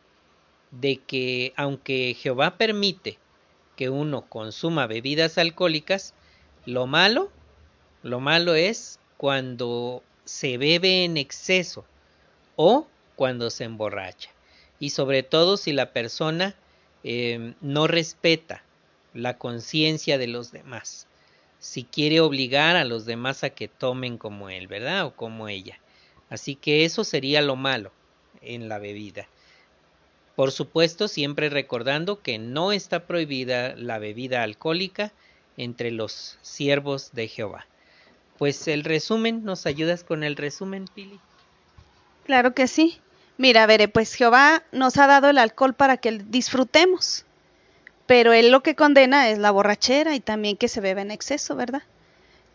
de 0.70 0.98
que 0.98 1.54
aunque 1.56 2.16
Jehová 2.16 2.56
permite 2.56 3.18
que 3.74 3.90
uno 3.90 4.28
consuma 4.28 4.86
bebidas 4.86 5.38
alcohólicas, 5.38 6.14
lo 6.66 6.86
malo, 6.86 7.32
lo 8.04 8.20
malo 8.20 8.54
es 8.54 9.00
cuando 9.16 10.04
se 10.24 10.58
bebe 10.58 11.04
en 11.04 11.16
exceso 11.16 11.84
o 12.56 12.86
cuando 13.16 13.50
se 13.50 13.64
emborracha. 13.64 14.30
Y 14.78 14.90
sobre 14.90 15.22
todo 15.22 15.56
si 15.56 15.72
la 15.72 15.92
persona 15.92 16.54
eh, 17.04 17.54
no 17.60 17.86
respeta 17.86 18.62
la 19.14 19.38
conciencia 19.38 20.18
de 20.18 20.26
los 20.26 20.52
demás. 20.52 21.06
Si 21.58 21.84
quiere 21.84 22.20
obligar 22.20 22.76
a 22.76 22.84
los 22.84 23.06
demás 23.06 23.44
a 23.44 23.50
que 23.50 23.68
tomen 23.68 24.18
como 24.18 24.50
él, 24.50 24.66
¿verdad? 24.66 25.06
O 25.06 25.14
como 25.14 25.48
ella. 25.48 25.78
Así 26.30 26.56
que 26.56 26.84
eso 26.84 27.04
sería 27.04 27.42
lo 27.42 27.56
malo 27.56 27.92
en 28.40 28.68
la 28.68 28.78
bebida. 28.78 29.28
Por 30.34 30.50
supuesto, 30.50 31.08
siempre 31.08 31.50
recordando 31.50 32.22
que 32.22 32.38
no 32.38 32.72
está 32.72 33.06
prohibida 33.06 33.76
la 33.76 33.98
bebida 33.98 34.42
alcohólica 34.42 35.12
entre 35.56 35.90
los 35.90 36.38
siervos 36.40 37.12
de 37.12 37.28
Jehová. 37.28 37.66
Pues 38.42 38.66
el 38.66 38.82
resumen, 38.82 39.44
¿nos 39.44 39.66
ayudas 39.66 40.02
con 40.02 40.24
el 40.24 40.34
resumen, 40.34 40.86
Pili? 40.92 41.20
Claro 42.24 42.54
que 42.54 42.66
sí. 42.66 42.98
Mira, 43.38 43.64
veré, 43.66 43.86
pues 43.86 44.14
Jehová 44.14 44.64
nos 44.72 44.96
ha 44.98 45.06
dado 45.06 45.30
el 45.30 45.38
alcohol 45.38 45.74
para 45.74 45.96
que 45.96 46.18
disfrutemos, 46.26 47.24
pero 48.06 48.32
él 48.32 48.50
lo 48.50 48.64
que 48.64 48.74
condena 48.74 49.30
es 49.30 49.38
la 49.38 49.52
borrachera 49.52 50.16
y 50.16 50.18
también 50.18 50.56
que 50.56 50.66
se 50.66 50.80
bebe 50.80 51.02
en 51.02 51.12
exceso, 51.12 51.54
¿verdad? 51.54 51.84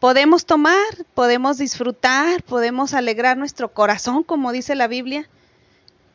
Podemos 0.02 0.46
tomar, 0.46 0.76
podemos 1.14 1.58
disfrutar, 1.58 2.44
podemos 2.44 2.94
alegrar 2.94 3.38
nuestro 3.38 3.74
corazón, 3.74 4.24
como 4.24 4.52
dice 4.52 4.76
la 4.76 4.90
Biblia, 4.90 5.30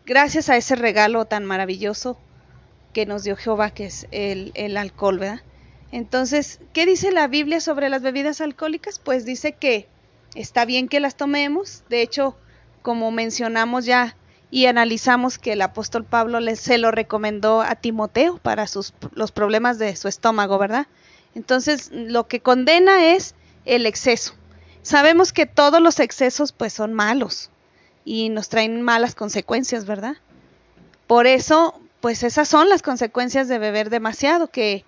gracias 0.05 0.51
a 0.51 0.59
ese 0.59 0.77
regalo 0.77 1.25
tan 1.25 1.47
maravilloso 1.47 2.19
que 2.93 3.07
nos 3.07 3.25
dio 3.25 3.37
Jehová, 3.37 3.71
que 3.71 3.87
es 3.87 4.07
el, 4.11 4.53
el 4.55 4.77
alcohol, 4.77 5.19
¿verdad? 5.19 5.41
Entonces, 5.93 6.59
¿qué 6.73 6.87
dice 6.87 7.13
la 7.13 7.29
Biblia 7.29 7.61
sobre 7.61 7.91
las 7.91 8.03
bebidas 8.03 8.41
alcohólicas? 8.41 8.99
Pues 8.99 9.27
dice 9.27 9.53
que 9.53 9.87
está 10.35 10.65
bien 10.65 10.89
que 10.89 11.01
las 11.01 11.17
tomemos, 11.17 11.85
de 11.91 12.01
hecho, 12.01 12.35
como 12.81 13.11
mencionamos 13.11 13.85
ya 13.85 14.17
y 14.51 14.67
analizamos 14.67 15.39
que 15.39 15.53
el 15.53 15.63
apóstol 15.63 16.05
Pablo 16.05 16.41
le, 16.41 16.57
se 16.57 16.79
lo 16.79 16.91
recomendó 16.91 17.61
a 17.61 17.75
Timoteo 17.75 18.39
para 18.39 18.67
sus, 18.67 18.95
los 19.13 19.33
problemas 19.33 19.79
de 19.79 19.95
su 19.95 20.09
estómago, 20.09 20.59
¿verdad? 20.59 20.87
Entonces, 21.35 21.91
lo 21.93 22.27
que 22.27 22.41
condena 22.41 23.15
es 23.15 23.35
el 23.67 23.85
exceso. 23.85 24.35
Sabemos 24.81 25.33
que 25.33 25.47
todos 25.47 25.81
los 25.81 26.01
excesos 26.01 26.53
pues 26.53 26.73
son 26.73 26.95
malos 26.95 27.51
y 28.05 28.31
nos 28.31 28.49
traen 28.49 28.81
malas 28.83 29.15
consecuencias, 29.15 29.85
¿verdad? 29.85 30.17
Por 31.07 31.27
eso, 31.27 31.79
pues 32.01 32.23
esas 32.23 32.49
son 32.49 32.71
las 32.71 32.83
consecuencias 32.83 33.47
de 33.47 33.59
beber 33.59 33.91
demasiado, 33.91 34.49
que 34.49 34.85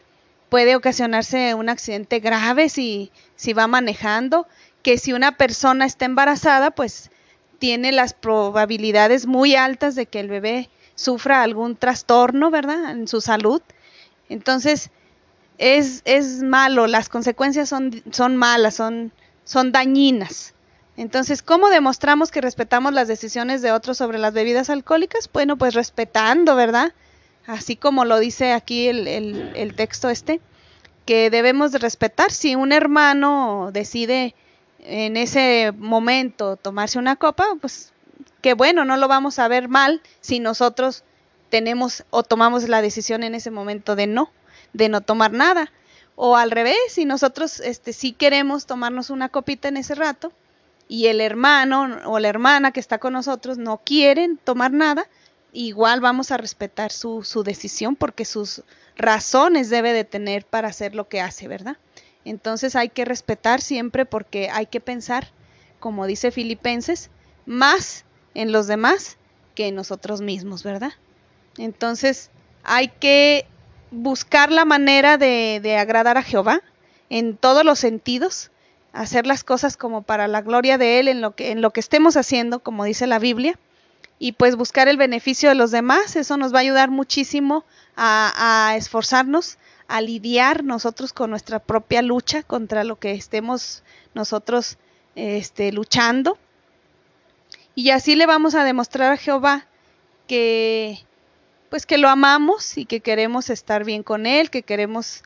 puede 0.54 0.76
ocasionarse 0.76 1.52
un 1.54 1.68
accidente 1.68 2.20
grave 2.20 2.68
si, 2.68 3.10
si 3.34 3.52
va 3.54 3.66
manejando, 3.66 4.46
que 4.82 4.98
si 4.98 5.12
una 5.12 5.36
persona 5.36 5.84
está 5.84 6.04
embarazada, 6.04 6.70
pues 6.70 7.10
tiene 7.58 7.90
las 7.90 8.14
probabilidades 8.14 9.26
muy 9.26 9.56
altas 9.56 9.96
de 9.96 10.06
que 10.06 10.20
el 10.20 10.28
bebé 10.28 10.70
sufra 10.94 11.42
algún 11.42 11.74
trastorno, 11.74 12.52
¿verdad? 12.52 12.92
En 12.92 13.08
su 13.08 13.20
salud. 13.20 13.62
Entonces, 14.28 14.90
es, 15.58 16.02
es 16.04 16.44
malo, 16.44 16.86
las 16.86 17.08
consecuencias 17.08 17.68
son, 17.68 18.04
son 18.12 18.36
malas, 18.36 18.76
son, 18.76 19.10
son 19.42 19.72
dañinas. 19.72 20.54
Entonces, 20.96 21.42
¿cómo 21.42 21.68
demostramos 21.68 22.30
que 22.30 22.40
respetamos 22.40 22.92
las 22.92 23.08
decisiones 23.08 23.60
de 23.60 23.72
otros 23.72 23.98
sobre 23.98 24.18
las 24.18 24.32
bebidas 24.32 24.70
alcohólicas? 24.70 25.28
Bueno, 25.32 25.58
pues 25.58 25.74
respetando, 25.74 26.54
¿verdad? 26.54 26.92
Así 27.46 27.76
como 27.76 28.04
lo 28.04 28.18
dice 28.18 28.52
aquí 28.52 28.88
el, 28.88 29.06
el, 29.06 29.74
texto 29.74 30.08
este, 30.08 30.40
que 31.04 31.30
debemos 31.30 31.72
de 31.72 31.78
respetar. 31.78 32.30
Si 32.30 32.54
un 32.54 32.72
hermano 32.72 33.70
decide 33.72 34.34
en 34.80 35.16
ese 35.16 35.72
momento 35.76 36.56
tomarse 36.56 36.98
una 36.98 37.16
copa, 37.16 37.46
pues 37.60 37.92
qué 38.40 38.54
bueno, 38.54 38.84
no 38.84 38.96
lo 38.96 39.08
vamos 39.08 39.38
a 39.38 39.48
ver 39.48 39.68
mal 39.68 40.00
si 40.20 40.40
nosotros 40.40 41.04
tenemos 41.50 42.04
o 42.10 42.22
tomamos 42.22 42.68
la 42.68 42.82
decisión 42.82 43.22
en 43.22 43.34
ese 43.34 43.50
momento 43.50 43.94
de 43.94 44.06
no 44.06 44.30
de 44.74 44.90
no 44.90 45.00
tomar 45.00 45.32
nada. 45.32 45.72
O 46.16 46.36
al 46.36 46.50
revés, 46.50 46.76
si 46.88 47.06
nosotros 47.06 47.60
este, 47.60 47.92
sí 47.92 48.12
queremos 48.12 48.66
tomarnos 48.66 49.10
una 49.10 49.30
copita 49.30 49.68
en 49.68 49.78
ese 49.78 49.94
rato 49.94 50.32
y 50.86 51.06
el 51.06 51.20
hermano 51.20 51.98
o 52.04 52.18
la 52.18 52.28
hermana 52.28 52.72
que 52.72 52.80
está 52.80 52.98
con 52.98 53.14
nosotros 53.14 53.56
no 53.56 53.80
quieren 53.84 54.36
tomar 54.36 54.72
nada, 54.72 55.08
igual 55.54 56.00
vamos 56.00 56.30
a 56.32 56.36
respetar 56.36 56.92
su, 56.92 57.22
su 57.22 57.42
decisión 57.44 57.96
porque 57.96 58.24
sus 58.24 58.62
razones 58.96 59.70
debe 59.70 59.92
de 59.92 60.04
tener 60.04 60.44
para 60.44 60.68
hacer 60.68 60.94
lo 60.94 61.08
que 61.08 61.20
hace, 61.20 61.48
¿verdad? 61.48 61.78
Entonces 62.24 62.76
hay 62.76 62.88
que 62.88 63.04
respetar 63.04 63.60
siempre 63.60 64.04
porque 64.04 64.50
hay 64.50 64.66
que 64.66 64.80
pensar, 64.80 65.28
como 65.80 66.06
dice 66.06 66.30
Filipenses, 66.30 67.10
más 67.46 68.04
en 68.34 68.52
los 68.52 68.66
demás 68.66 69.16
que 69.54 69.68
en 69.68 69.76
nosotros 69.76 70.20
mismos, 70.20 70.64
¿verdad? 70.64 70.92
Entonces 71.56 72.30
hay 72.64 72.88
que 72.88 73.46
buscar 73.90 74.50
la 74.50 74.64
manera 74.64 75.18
de, 75.18 75.60
de 75.62 75.76
agradar 75.76 76.18
a 76.18 76.22
Jehová 76.22 76.62
en 77.10 77.36
todos 77.36 77.64
los 77.64 77.78
sentidos, 77.78 78.50
hacer 78.92 79.26
las 79.26 79.44
cosas 79.44 79.76
como 79.76 80.02
para 80.02 80.26
la 80.26 80.40
gloria 80.40 80.78
de 80.78 80.98
Él 80.98 81.06
en 81.06 81.20
lo 81.20 81.36
que, 81.36 81.52
en 81.52 81.60
lo 81.60 81.70
que 81.70 81.80
estemos 81.80 82.16
haciendo, 82.16 82.60
como 82.60 82.84
dice 82.84 83.06
la 83.06 83.20
Biblia, 83.20 83.58
y 84.18 84.32
pues 84.32 84.56
buscar 84.56 84.88
el 84.88 84.96
beneficio 84.96 85.48
de 85.48 85.54
los 85.54 85.70
demás, 85.70 86.16
eso 86.16 86.36
nos 86.36 86.52
va 86.54 86.58
a 86.58 86.62
ayudar 86.62 86.90
muchísimo 86.90 87.64
a, 87.96 88.68
a 88.68 88.76
esforzarnos, 88.76 89.58
a 89.88 90.00
lidiar 90.00 90.64
nosotros 90.64 91.12
con 91.12 91.30
nuestra 91.30 91.58
propia 91.58 92.00
lucha 92.02 92.42
contra 92.42 92.84
lo 92.84 92.96
que 92.96 93.12
estemos 93.12 93.82
nosotros 94.14 94.78
este, 95.14 95.72
luchando. 95.72 96.38
Y 97.74 97.90
así 97.90 98.14
le 98.14 98.26
vamos 98.26 98.54
a 98.54 98.64
demostrar 98.64 99.12
a 99.12 99.16
Jehová 99.16 99.66
que, 100.28 101.04
pues 101.70 101.86
que 101.86 101.98
lo 101.98 102.08
amamos 102.08 102.78
y 102.78 102.86
que 102.86 103.00
queremos 103.00 103.50
estar 103.50 103.84
bien 103.84 104.02
con 104.02 104.26
él, 104.26 104.50
que 104.50 104.62
queremos 104.62 105.22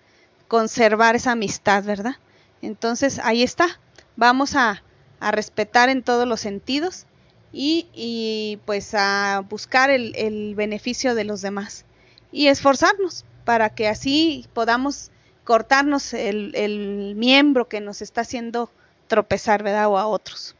conservar 0.49 1.15
esa 1.15 1.33
amistad, 1.33 1.85
¿verdad? 1.85 2.17
Entonces 2.63 3.21
ahí 3.23 3.43
está, 3.43 3.81
vamos 4.17 4.57
a, 4.57 4.83
a 5.21 5.31
respetar 5.31 5.91
en 5.91 6.03
todos 6.03 6.27
los 6.27 6.41
sentidos 6.41 7.07
y, 7.53 7.89
y 7.95 8.59
pues 8.65 8.95
a 8.95 9.45
buscar 9.49 9.91
el, 9.91 10.15
el, 10.17 10.55
beneficio 10.55 11.15
de 11.15 11.25
los 11.25 11.41
demás 11.43 11.85
y 12.31 12.49
esforzarnos 12.49 13.25
para 13.45 13.71
que 13.71 13.89
así 13.89 14.47
podamos 14.53 15.11
cortarnos 15.45 16.13
el, 16.13 16.55
el 16.55 17.15
miembro 17.17 17.69
que 17.69 17.81
nos 17.81 18.03
está 18.03 18.21
haciendo 18.21 18.71
tropezar, 19.07 19.63
¿verdad? 19.63 19.89
O 19.89 19.99
a 19.99 20.07
otros. 20.07 20.55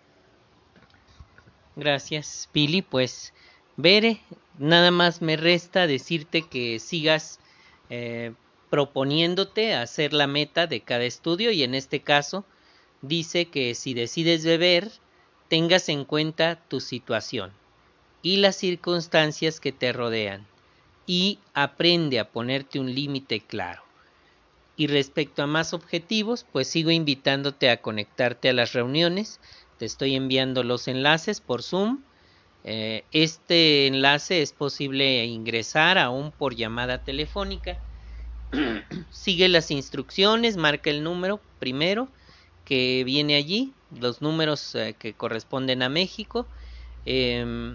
Gracias, 1.77 2.49
Pili. 2.51 2.83
Pues, 2.83 3.33
Bere, 3.77 4.21
nada 4.59 4.91
más 4.91 5.23
me 5.23 5.37
resta 5.37 5.87
decirte 5.87 6.43
que 6.43 6.79
sigas 6.81 7.39
eh, 7.91 8.33
proponiéndote 8.71 9.75
hacer 9.75 10.13
la 10.13 10.27
meta 10.27 10.67
de 10.67 10.81
cada 10.81 11.05
estudio 11.05 11.53
y 11.53 11.63
en 11.63 11.75
este 11.75 12.01
caso 12.01 12.45
dice 13.01 13.47
que 13.47 13.75
si 13.75 13.95
decides 13.95 14.45
beber 14.45 14.91
tengas 15.49 15.89
en 15.89 16.05
cuenta 16.05 16.57
tu 16.69 16.81
situación 16.81 17.53
y 18.23 18.37
las 18.37 18.57
circunstancias 18.57 19.61
que 19.61 19.73
te 19.73 19.93
rodean 19.93 20.47
y 21.07 21.39
aprende 21.55 22.19
a 22.19 22.31
ponerte 22.31 22.79
un 22.79 22.95
límite 22.95 23.41
claro. 23.41 23.83
Y 24.77 24.87
respecto 24.87 25.43
a 25.43 25.47
más 25.47 25.75
objetivos, 25.75 26.47
pues 26.53 26.69
sigo 26.69 26.91
invitándote 26.91 27.71
a 27.71 27.81
conectarte 27.83 28.51
a 28.51 28.53
las 28.53 28.73
reuniones. 28.75 29.41
Te 29.79 29.87
estoy 29.87 30.15
enviando 30.15 30.63
los 30.63 30.87
enlaces 30.87 31.41
por 31.41 31.63
Zoom 31.63 32.03
eh, 32.65 33.05
este 33.13 33.87
enlace 33.87 34.43
es 34.43 34.53
posible 34.53 35.25
ingresar 35.25 35.97
aún 35.97 36.33
por 36.33 36.55
llamada 36.55 37.03
telefónica. 37.03 37.79
Sigue 39.11 39.49
las 39.49 39.71
instrucciones, 39.71 40.57
marca 40.57 40.91
el 40.91 41.03
número 41.03 41.41
primero 41.59 42.09
que 42.69 43.03
viene 43.03 43.37
allí, 43.37 43.73
los 43.99 44.21
números 44.21 44.75
eh, 44.75 44.95
que 44.99 45.15
corresponden 45.15 45.83
a 45.83 45.89
México. 45.89 46.47
Eh, 47.07 47.75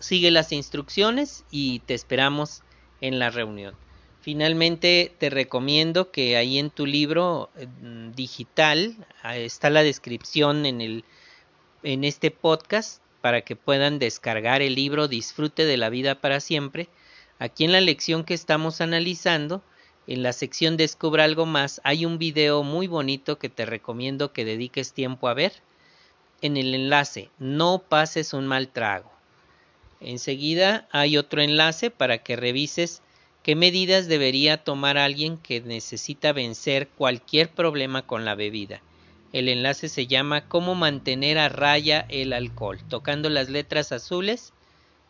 sigue 0.00 0.32
las 0.32 0.50
instrucciones 0.50 1.44
y 1.52 1.78
te 1.86 1.94
esperamos 1.94 2.64
en 3.00 3.20
la 3.20 3.30
reunión. 3.30 3.76
Finalmente 4.22 5.14
te 5.16 5.30
recomiendo 5.30 6.10
que 6.10 6.36
ahí 6.36 6.58
en 6.58 6.70
tu 6.70 6.86
libro 6.86 7.50
eh, 7.56 7.68
digital 8.16 8.96
está 9.32 9.70
la 9.70 9.84
descripción 9.84 10.66
en 10.66 10.80
el 10.80 11.04
en 11.84 12.02
este 12.02 12.32
podcast 12.32 13.00
para 13.20 13.42
que 13.42 13.54
puedan 13.54 14.00
descargar 14.00 14.60
el 14.60 14.74
libro 14.74 15.06
Disfrute 15.06 15.66
de 15.66 15.76
la 15.76 15.88
vida 15.88 16.20
para 16.20 16.40
siempre. 16.40 16.88
Aquí 17.38 17.62
en 17.62 17.70
la 17.70 17.80
lección 17.80 18.24
que 18.24 18.34
estamos 18.34 18.80
analizando, 18.80 19.62
en 20.06 20.22
la 20.22 20.32
sección 20.32 20.76
Descubra 20.76 21.24
algo 21.24 21.46
más, 21.46 21.80
hay 21.82 22.06
un 22.06 22.18
video 22.18 22.62
muy 22.62 22.86
bonito 22.86 23.38
que 23.38 23.48
te 23.48 23.66
recomiendo 23.66 24.32
que 24.32 24.44
dediques 24.44 24.92
tiempo 24.92 25.28
a 25.28 25.34
ver. 25.34 25.52
En 26.42 26.56
el 26.56 26.74
enlace 26.74 27.30
No 27.38 27.82
pases 27.88 28.32
un 28.32 28.46
mal 28.46 28.68
trago. 28.68 29.10
Enseguida 30.00 30.86
hay 30.92 31.16
otro 31.16 31.42
enlace 31.42 31.90
para 31.90 32.18
que 32.18 32.36
revises 32.36 33.02
qué 33.42 33.56
medidas 33.56 34.06
debería 34.06 34.62
tomar 34.62 34.96
alguien 34.96 35.38
que 35.38 35.60
necesita 35.60 36.32
vencer 36.32 36.88
cualquier 36.88 37.50
problema 37.50 38.02
con 38.02 38.24
la 38.24 38.34
bebida. 38.34 38.82
El 39.32 39.48
enlace 39.48 39.88
se 39.88 40.06
llama 40.06 40.46
Cómo 40.48 40.74
mantener 40.76 41.38
a 41.38 41.48
raya 41.48 42.06
el 42.08 42.32
alcohol. 42.32 42.78
Tocando 42.88 43.28
las 43.28 43.48
letras 43.48 43.90
azules 43.90 44.52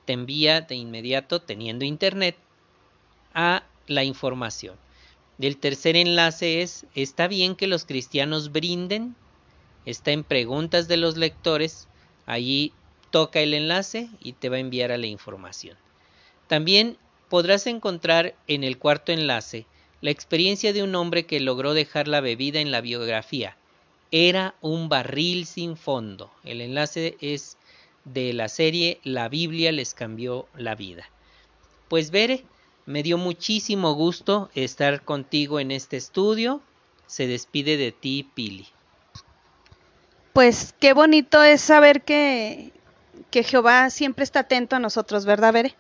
te 0.07 0.15
envía 0.15 0.63
de 0.63 0.77
inmediato, 0.77 1.43
teniendo 1.43 1.85
internet, 1.85 2.37
a 3.35 3.65
la 3.89 4.05
información. 4.05 4.86
El 5.39 5.59
tercer 5.59 5.97
enlace 5.97 6.63
es, 6.63 6.87
¿está 6.95 7.29
bien 7.29 7.57
que 7.57 7.67
los 7.67 7.85
cristianos 7.85 8.53
brinden? 8.53 9.15
Está 9.85 10.13
en 10.13 10.25
preguntas 10.25 10.89
de 10.89 10.97
los 10.97 11.17
lectores. 11.17 11.89
Allí 12.25 12.73
toca 13.11 13.41
el 13.41 13.55
enlace 13.55 14.09
y 14.21 14.33
te 14.33 14.49
va 14.49 14.57
a 14.57 14.61
enviar 14.61 14.93
a 14.93 14.99
la 14.99 15.07
información. 15.07 15.77
También 16.49 16.97
podrás 17.29 17.67
encontrar 17.67 18.35
en 18.47 18.65
el 18.65 18.79
cuarto 18.79 19.13
enlace 19.13 19.67
la 20.01 20.11
experiencia 20.11 20.73
de 20.73 20.83
un 20.83 20.95
hombre 20.95 21.27
que 21.27 21.41
logró 21.41 21.75
dejar 21.75 22.09
la 22.09 22.21
bebida 22.21 22.61
en 22.61 22.71
la 22.71 22.81
biografía. 22.81 23.57
Era 24.11 24.55
un 24.61 24.89
barril 24.89 25.47
sin 25.47 25.77
fondo. 25.77 26.31
El 26.45 26.61
enlace 26.61 27.17
es 27.21 27.59
de 28.05 28.33
la 28.33 28.49
serie 28.49 29.01
La 29.03 29.29
Biblia 29.29 29.73
les 29.73 29.95
cambió 29.95 30.47
la 30.57 30.75
vida. 30.75 31.11
Pues 31.89 32.11
Bere, 32.11 32.45
me 32.87 33.03
dio 33.03 33.19
muchísimo 33.19 33.95
gusto 33.95 34.49
estar 34.55 35.03
contigo 35.03 35.61
en 35.61 35.73
este 35.73 35.97
estudio. 35.97 36.63
Se 37.07 37.27
despide 37.27 37.77
de 37.77 37.93
ti, 37.93 38.31
Pili. 38.35 38.67
Pues 40.33 40.75
qué 40.81 40.93
bonito 40.93 41.43
es 41.43 41.61
saber 41.61 42.03
que, 42.03 42.73
que 43.31 43.43
Jehová 43.43 43.91
siempre 43.91 44.23
está 44.23 44.41
atento 44.41 44.77
a 44.77 44.81
nosotros, 44.81 45.25
¿verdad, 45.25 45.53
Bere? 45.53 45.75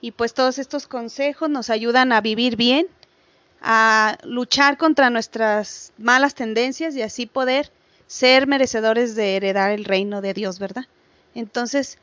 Y 0.00 0.12
pues 0.12 0.32
todos 0.32 0.58
estos 0.58 0.86
consejos 0.86 1.50
nos 1.50 1.70
ayudan 1.70 2.12
a 2.12 2.20
vivir 2.20 2.56
bien, 2.56 2.86
a 3.60 4.18
luchar 4.22 4.78
contra 4.78 5.10
nuestras 5.10 5.92
malas 5.98 6.34
tendencias 6.34 6.94
y 6.94 7.02
así 7.02 7.26
poder 7.26 7.70
ser 8.06 8.46
merecedores 8.46 9.14
de 9.14 9.36
heredar 9.36 9.72
el 9.72 9.84
reino 9.84 10.20
de 10.20 10.34
Dios, 10.34 10.58
¿verdad? 10.58 10.84
Entonces, 11.34 11.98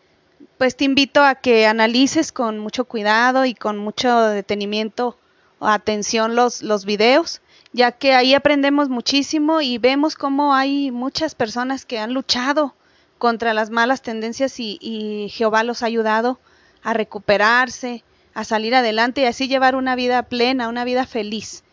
pues 0.57 0.75
te 0.75 0.85
invito 0.85 1.23
a 1.23 1.35
que 1.35 1.65
analices 1.65 2.31
con 2.31 2.59
mucho 2.59 2.85
cuidado 2.85 3.45
y 3.45 3.53
con 3.53 3.77
mucho 3.77 4.19
detenimiento 4.27 5.17
o 5.59 5.67
atención 5.67 6.35
los, 6.35 6.61
los 6.61 6.85
videos, 6.85 7.41
ya 7.71 7.91
que 7.91 8.13
ahí 8.13 8.33
aprendemos 8.33 8.89
muchísimo 8.89 9.61
y 9.61 9.77
vemos 9.77 10.15
cómo 10.15 10.53
hay 10.53 10.91
muchas 10.91 11.35
personas 11.35 11.85
que 11.85 11.99
han 11.99 12.13
luchado 12.13 12.75
contra 13.17 13.53
las 13.53 13.69
malas 13.69 14.01
tendencias 14.01 14.59
y, 14.59 14.77
y 14.81 15.29
Jehová 15.29 15.63
los 15.63 15.83
ha 15.83 15.85
ayudado 15.85 16.39
a 16.83 16.93
recuperarse, 16.93 18.03
a 18.33 18.43
salir 18.43 18.75
adelante 18.75 19.21
y 19.21 19.25
así 19.25 19.47
llevar 19.47 19.75
una 19.75 19.95
vida 19.95 20.23
plena, 20.23 20.67
una 20.67 20.83
vida 20.83 21.05
feliz. 21.05 21.63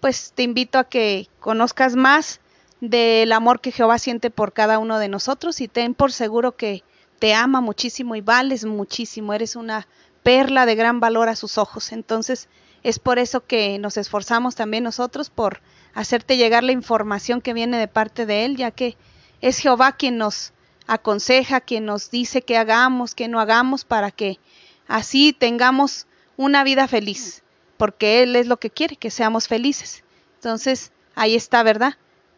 Pues 0.00 0.32
te 0.34 0.42
invito 0.42 0.78
a 0.78 0.84
que 0.84 1.28
conozcas 1.40 1.94
más 1.94 2.40
del 2.80 3.32
amor 3.32 3.60
que 3.60 3.72
Jehová 3.72 3.98
siente 3.98 4.30
por 4.30 4.52
cada 4.52 4.78
uno 4.78 4.98
de 4.98 5.08
nosotros 5.08 5.60
y 5.60 5.68
ten 5.68 5.94
por 5.94 6.12
seguro 6.12 6.56
que 6.56 6.82
te 7.18 7.34
ama 7.34 7.60
muchísimo 7.60 8.14
y 8.16 8.20
vales 8.20 8.64
muchísimo, 8.64 9.32
eres 9.32 9.56
una 9.56 9.86
perla 10.22 10.66
de 10.66 10.74
gran 10.74 11.00
valor 11.00 11.28
a 11.28 11.36
sus 11.36 11.58
ojos. 11.58 11.92
Entonces, 11.92 12.48
es 12.82 12.98
por 12.98 13.18
eso 13.18 13.46
que 13.46 13.78
nos 13.78 13.96
esforzamos 13.96 14.54
también 14.54 14.84
nosotros 14.84 15.30
por 15.30 15.60
hacerte 15.94 16.36
llegar 16.36 16.62
la 16.62 16.72
información 16.72 17.40
que 17.40 17.54
viene 17.54 17.78
de 17.78 17.88
parte 17.88 18.26
de 18.26 18.44
Él, 18.44 18.56
ya 18.56 18.70
que 18.70 18.96
es 19.40 19.58
Jehová 19.58 19.92
quien 19.92 20.18
nos 20.18 20.52
aconseja, 20.86 21.60
quien 21.60 21.84
nos 21.84 22.10
dice 22.10 22.42
qué 22.42 22.56
hagamos, 22.56 23.14
qué 23.14 23.28
no 23.28 23.40
hagamos, 23.40 23.84
para 23.84 24.10
que 24.10 24.38
así 24.86 25.32
tengamos 25.32 26.06
una 26.36 26.64
vida 26.64 26.86
feliz, 26.86 27.42
porque 27.76 28.22
Él 28.22 28.36
es 28.36 28.46
lo 28.46 28.58
que 28.58 28.70
quiere, 28.70 28.96
que 28.96 29.10
seamos 29.10 29.48
felices. 29.48 30.04
Entonces, 30.36 30.92
ahí 31.14 31.34
está, 31.34 31.62
¿verdad? 31.62 31.94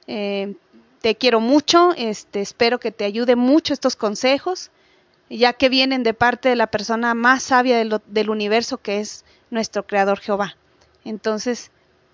Eh, 0.06 0.56
te 1.00 1.14
quiero 1.14 1.40
mucho, 1.40 1.92
este, 1.96 2.40
espero 2.40 2.80
que 2.80 2.90
te 2.90 3.04
ayude 3.04 3.36
mucho 3.36 3.72
estos 3.72 3.96
consejos, 3.96 4.70
ya 5.30 5.52
que 5.52 5.68
vienen 5.68 6.02
de 6.02 6.14
parte 6.14 6.48
de 6.48 6.56
la 6.56 6.68
persona 6.68 7.14
más 7.14 7.42
sabia 7.42 7.78
del, 7.78 8.30
universo 8.30 8.78
que 8.78 9.00
es 9.00 9.24
nuestro 9.50 9.86
Creador 9.86 10.18
Jehová. 10.18 10.56
Entonces, 11.04 11.70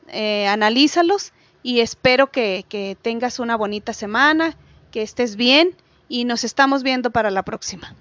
eh, 0.08 0.46
analízalos 0.48 1.32
y 1.62 1.80
espero 1.80 2.30
que, 2.30 2.64
que 2.68 2.96
tengas 3.00 3.38
una 3.38 3.56
bonita 3.56 3.92
semana, 3.92 4.56
que 4.90 5.02
estés 5.02 5.36
bien 5.36 5.76
y 6.08 6.24
nos 6.24 6.44
estamos 6.44 6.82
viendo 6.82 7.10
para 7.10 7.30
la 7.30 7.42
próxima. 7.42 7.94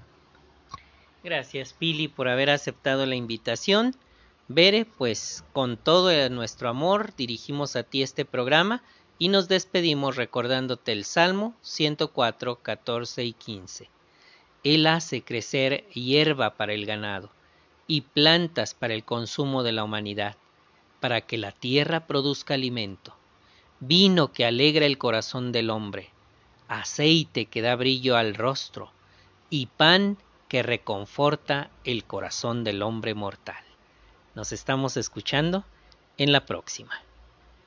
Gracias 1.24 1.74
Pili 1.74 2.10
por 2.10 2.28
haber 2.28 2.50
aceptado 2.50 3.06
la 3.06 3.16
invitación. 3.16 3.96
Bere, 4.50 4.84
pues 4.84 5.46
con 5.54 5.78
todo 5.78 6.30
nuestro 6.30 6.68
amor 6.68 7.16
dirigimos 7.16 7.78
a 7.78 7.84
ti 7.84 8.04
este 8.04 8.26
programa 8.26 8.84
y 9.20 9.30
nos 9.30 9.47
despedimos 9.47 10.16
recordándote 10.16 10.91
el 10.91 11.05
Salmo 11.05 11.53
104, 11.61 12.57
14 12.57 13.24
y 13.24 13.34
15. 13.34 13.89
Él 14.64 14.88
hace 14.88 15.24
crecer 15.24 15.88
hierba 15.89 16.55
para 16.55 16.74
el 16.74 16.86
ganado 16.86 17.30
y 17.88 18.01
plantas 18.01 18.74
para 18.74 18.93
el 18.93 19.03
consumo 19.03 19.64
de 19.64 19.74
la 19.74 19.84
humanidad, 19.84 20.36
para 20.99 21.22
que 21.22 21.38
la 21.38 21.51
tierra 21.51 22.07
produzca 22.07 22.53
alimento, 22.53 23.16
vino 23.80 24.32
que 24.32 24.45
alegra 24.45 24.86
el 24.86 24.97
corazón 24.97 25.51
del 25.51 25.70
hombre, 25.70 26.09
aceite 26.68 27.45
que 27.45 27.61
da 27.61 27.76
brillo 27.76 28.16
al 28.16 28.36
rostro, 28.36 28.91
y 29.49 29.68
pan 29.68 30.18
que 30.47 30.64
reconforta 30.64 31.70
el 31.84 32.05
corazón 32.05 32.64
del 32.64 32.82
hombre 32.82 33.14
mortal. 33.14 33.64
Nos 34.34 34.51
estamos 34.51 34.97
escuchando 34.97 35.66
en 36.18 36.32
la 36.32 36.45
próxima. 36.45 37.01